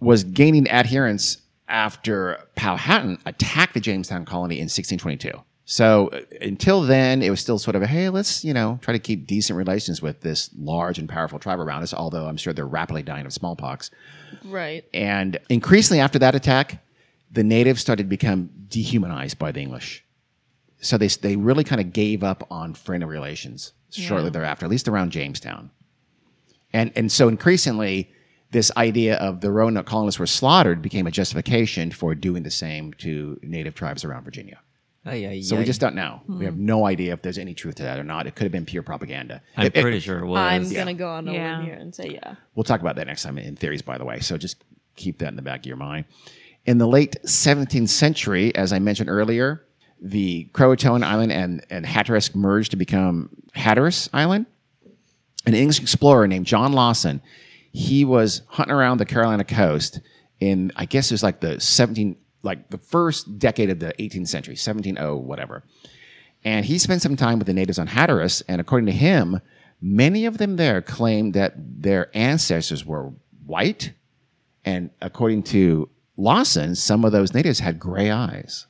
[0.00, 5.30] was gaining adherence after Powhatan attacked the Jamestown colony in 1622.
[5.64, 8.90] So uh, until then, it was still sort of a hey, let's you know try
[8.90, 11.94] to keep decent relations with this large and powerful tribe around us.
[11.94, 13.92] Although I'm sure they're rapidly dying of smallpox.
[14.44, 14.86] Right.
[14.92, 16.84] And increasingly after that attack,
[17.30, 20.04] the natives started to become dehumanized by the English.
[20.80, 24.30] So they, they really kind of gave up on friendly relations shortly Yeah.
[24.30, 25.70] thereafter, at least around Jamestown.
[26.72, 28.12] And, and so increasingly,
[28.50, 32.92] this idea of the Roanoke colonists were slaughtered became a justification for doing the same
[32.94, 34.58] to native tribes around Virginia.
[35.04, 36.20] Ay, ay, So we just don't know.
[36.28, 36.66] We have hmm.
[36.66, 38.26] no idea if there's any truth to that or not.
[38.26, 39.40] It could have been pure propaganda.
[39.56, 40.38] I'm It- it- pretty sure it was.
[40.38, 41.56] I'm gonna go on a Yeah.
[41.58, 42.34] limb here and say yeah.
[42.54, 44.20] We'll talk about that next time in theories, by the way.
[44.20, 44.62] So just
[44.96, 46.04] keep that in the back of your mind.
[46.66, 49.62] In the late 17th century, as I mentioned earlier,
[50.00, 54.46] the Croatoan Island and, and Hatteras merged to become Hatteras Island.
[55.46, 57.22] An English explorer named John Lawson,
[57.72, 60.00] he was hunting around the Carolina coast
[60.40, 64.28] in, I guess it was like the 17, like the first decade of the 18th
[64.28, 65.64] century, 1700, whatever.
[66.44, 69.40] And he spent some time with the natives on Hatteras, and according to him,
[69.80, 73.12] many of them there claimed that their ancestors were
[73.44, 73.92] white,
[74.64, 78.66] and according to Lawson, some of those natives had gray eyes.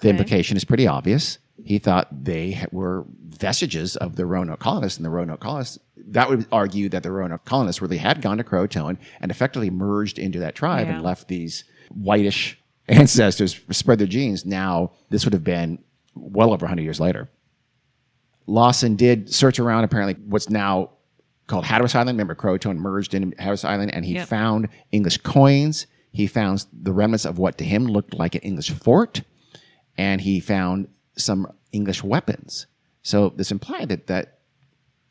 [0.00, 1.38] The implication is pretty obvious.
[1.64, 5.78] He thought they were vestiges of the Roanoke colonists, and the Roanoke colonists.
[5.96, 10.18] That would argue that the Roanoke colonists really had gone to Croatoan and effectively merged
[10.18, 10.94] into that tribe Yeah.
[10.94, 14.46] and left these whitish ancestors spread their genes.
[14.46, 15.78] Now, this would have been
[16.14, 17.28] well over 100 years later.
[18.46, 20.90] Lawson did search around, apparently, what's now
[21.46, 22.16] called Hatteras Island.
[22.16, 24.28] Remember, Croatoan merged into Hatteras Island, and he Yep.
[24.28, 25.86] found English coins.
[26.12, 29.22] He found the remnants of what to him looked like an English fort,
[29.96, 32.66] and he found some English weapons.
[33.02, 34.38] So this implied that that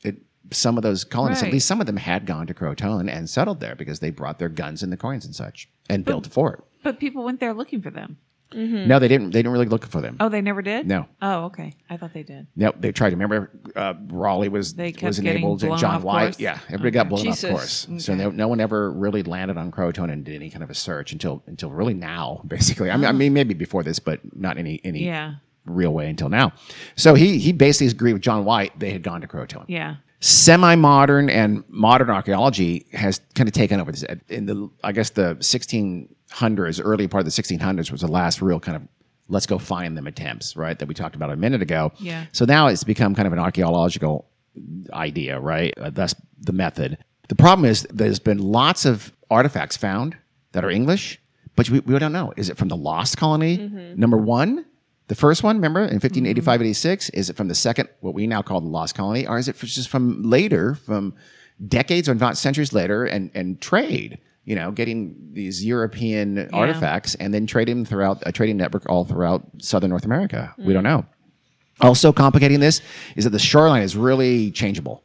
[0.03, 0.17] it,
[0.51, 1.53] some of those colonists, at Right.
[1.53, 4.49] least some of them, had gone to Croatoan and settled there because they brought their
[4.49, 6.65] guns and the coins and such and built a fort.
[6.83, 8.17] But people went there looking for them.
[8.53, 9.31] No, they didn't.
[9.31, 10.17] They didn't really look for them.
[10.19, 10.87] Oh, they never did?
[10.87, 11.07] No.
[11.21, 11.73] Oh, okay.
[11.89, 12.47] I thought they did.
[12.55, 16.39] No, they tried to remember uh, Raleigh was They kept was enabled and John White.
[16.39, 17.43] Yeah, everybody got blown Jesus.
[17.43, 17.87] off course.
[17.99, 20.75] So no, no one ever really landed on Croatoan and did any kind of a
[20.75, 22.89] search until until really now, basically.
[22.89, 25.35] I mean, I mean maybe before this, but not any any Yeah.
[25.65, 26.53] real way until now.
[26.95, 28.79] So he he basically agreed with John White.
[28.79, 29.97] They had gone to Croatoan Yeah.
[30.19, 34.03] Semi-modern and modern archaeology has kind of taken over this.
[34.27, 38.59] In the i guess the 1600s early part of the 1600s was the last real
[38.59, 38.83] kind of
[39.29, 41.91] let's go find them attempts right that we talked about a minute ago.
[41.99, 42.25] Yeah.
[42.31, 44.27] so now it's become kind of an archaeological
[44.91, 45.73] idea right?
[45.77, 46.97] Uh, that's the method.
[47.29, 50.17] The problem is there's been lots of artifacts found
[50.51, 51.21] that are english
[51.55, 52.31] but we, we don't know.
[52.37, 53.57] Is it from the lost colony?
[53.97, 54.65] Number one
[55.09, 56.63] the first one, remember, in 1585 mm-hmm.
[56.65, 59.47] 86, is it from the second, what we now call the lost colony, or is
[59.47, 61.15] it just from later, from
[61.67, 64.19] decades or not centuries later, and, and trade?
[64.45, 69.43] You know, getting these European artifacts and then trading throughout a trading network all throughout
[69.57, 70.53] southern North America.
[70.59, 70.91] We don't mm.
[70.91, 71.05] know.
[71.81, 72.81] Also, complicating this
[73.15, 75.03] is that the shoreline is really changeable.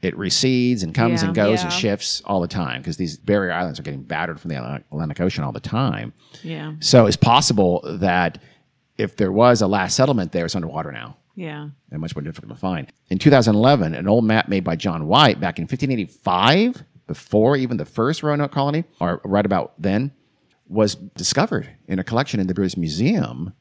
[0.00, 1.28] It recedes and comes Yeah.
[1.28, 4.48] and goes and shifts all the time because these barrier islands are getting battered from
[4.50, 6.12] the Atlantic Ocean all the time.
[6.42, 6.72] Yeah.
[6.80, 8.38] So it's possible that
[9.02, 11.68] if there was a last settlement there, it's underwater now Yeah.
[11.90, 12.92] and much more difficult to find.
[13.10, 17.84] In 2011, an old map made by John White back in 1585, before even the
[17.84, 20.12] first Roanoke colony, or right about then,
[20.68, 23.52] was discovered in a collection in the British Museum,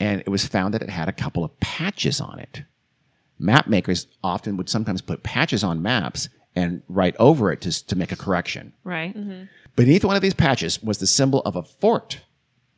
[0.00, 2.62] and it was found that it had a couple of patches on it.
[3.38, 7.94] Map makers often would sometimes put patches on maps and write over it to, to
[7.96, 8.72] make a correction.
[8.84, 9.14] Right.
[9.16, 9.44] Mm-hmm.
[9.76, 12.20] Beneath one of these patches was the symbol of a fort,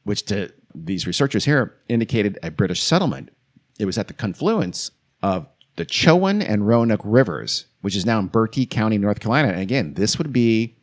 [0.04, 3.30] which to these researchers here indicated a British settlement.
[3.78, 4.90] It was at the confluence
[5.22, 5.46] of
[5.76, 9.48] the Chowan and Roanoke rivers, which is now in Bertie County, North Carolina.
[9.48, 10.76] And again, this would be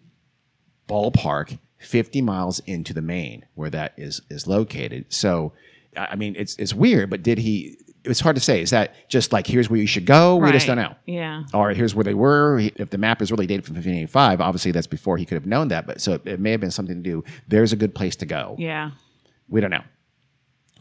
[0.87, 5.05] ballpark 50 miles into the main where that is is located.
[5.09, 5.53] So,
[5.95, 7.77] I mean, it's it's weird, but did he
[8.07, 8.61] it's hard to say.
[8.61, 10.37] Is that just like here's where you should go?
[10.37, 10.95] We just don't know.
[11.05, 11.43] Yeah.
[11.53, 12.59] Or here's where they were.
[12.59, 15.67] If the map is really dated from 1585, obviously that's before he could have known
[15.69, 15.85] that.
[15.85, 17.23] But so it, it may have been something to do.
[17.47, 18.55] There's a good place to go.
[18.57, 18.91] Yeah.
[19.49, 19.83] We don't know.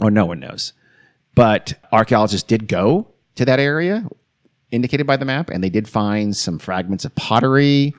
[0.00, 0.72] Or no one knows.
[1.34, 4.06] But archaeologists did go to that area
[4.70, 7.94] indicated by the map, and they did find some fragments of pottery.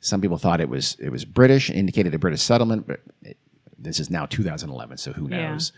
[0.00, 3.36] Some people thought it was it was British, indicated a British settlement, but it,
[3.78, 5.50] this is now 2011, so who Yeah.
[5.52, 5.72] knows?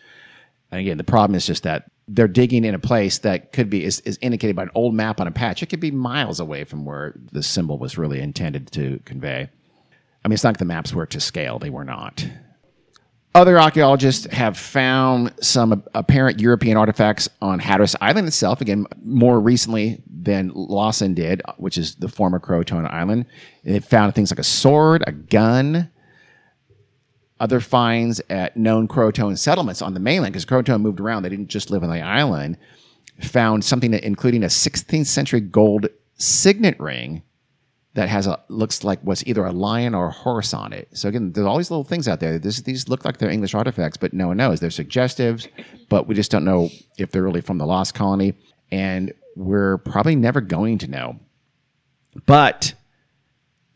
[0.70, 3.84] And again, the problem is just that they're digging in a place that could be
[3.84, 5.62] is, is indicated by an old map on a patch.
[5.62, 9.48] It could be miles away from where the symbol was really intended to convey.
[10.24, 12.24] I mean, it's not like the maps were to scale; they were not.
[13.34, 20.02] Other archaeologists have found some apparent European artifacts on Hatteras Island itself, again, more recently
[20.06, 23.24] than Lawson did, which is the former Croatoan Island.
[23.64, 25.90] They found things like a sword, a gun,
[27.40, 31.22] other finds at known Croatoan settlements on the mainland, because Croatoan moved around.
[31.22, 32.56] They didn't just live on the island.
[33.20, 37.22] Found something that, including a 16th century gold signet ring
[37.94, 40.88] that has a looks like what's either a lion or a horse on it.
[40.92, 42.38] So again, there's all these little things out there.
[42.38, 44.60] This, these look like they're English artifacts, but no one knows.
[44.60, 45.48] They're suggestives,
[45.88, 48.34] but we just don't know if they're really from the lost colony,
[48.70, 51.20] and we're probably never going to know.
[52.26, 52.74] But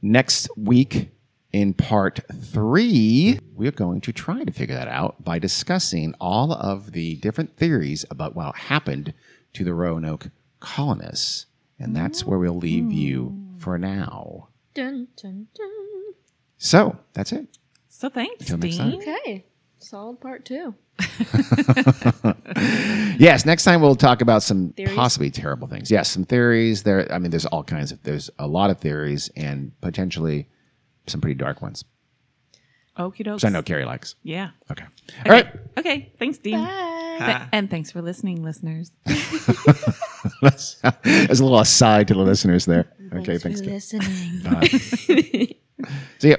[0.01, 1.11] next week
[1.53, 6.93] in part three, we're going to try to figure that out by discussing all of
[6.93, 9.15] the different theories about what happened
[9.55, 10.29] to the Roanoke
[10.61, 11.47] colonists.
[11.79, 14.47] And that's where we'll leave you for now.
[14.75, 16.15] Dun, dun, dun.
[16.57, 17.49] So that's it.
[17.89, 18.91] So thanks, Until next time.
[18.93, 19.03] Dean.
[19.03, 19.45] Okay.
[19.79, 20.73] Solid part two.
[23.19, 24.95] Yes, next time we'll talk about some Theories?
[24.95, 25.91] possibly terrible things.
[25.91, 26.83] Yes, some theories.
[26.85, 28.03] There, I mean, there's all kinds of.
[28.03, 30.49] There's a lot of theories and potentially
[31.07, 31.83] some pretty dark ones.
[32.99, 33.41] Okie dokes.
[33.41, 34.15] So I know Carrie likes.
[34.23, 34.51] Yeah.
[34.71, 34.85] Okay.
[35.25, 35.47] All right.
[35.79, 36.13] Okay.
[36.19, 36.63] Thanks, Dean.
[36.63, 37.17] Bye.
[37.19, 38.93] Th- and thanks for listening, listeners.
[40.43, 42.93] That's, that's a little aside to the listeners there.
[43.21, 43.61] Okay, thanks.
[43.61, 43.75] for Tim.
[43.75, 45.55] listening.
[46.19, 46.37] See ya.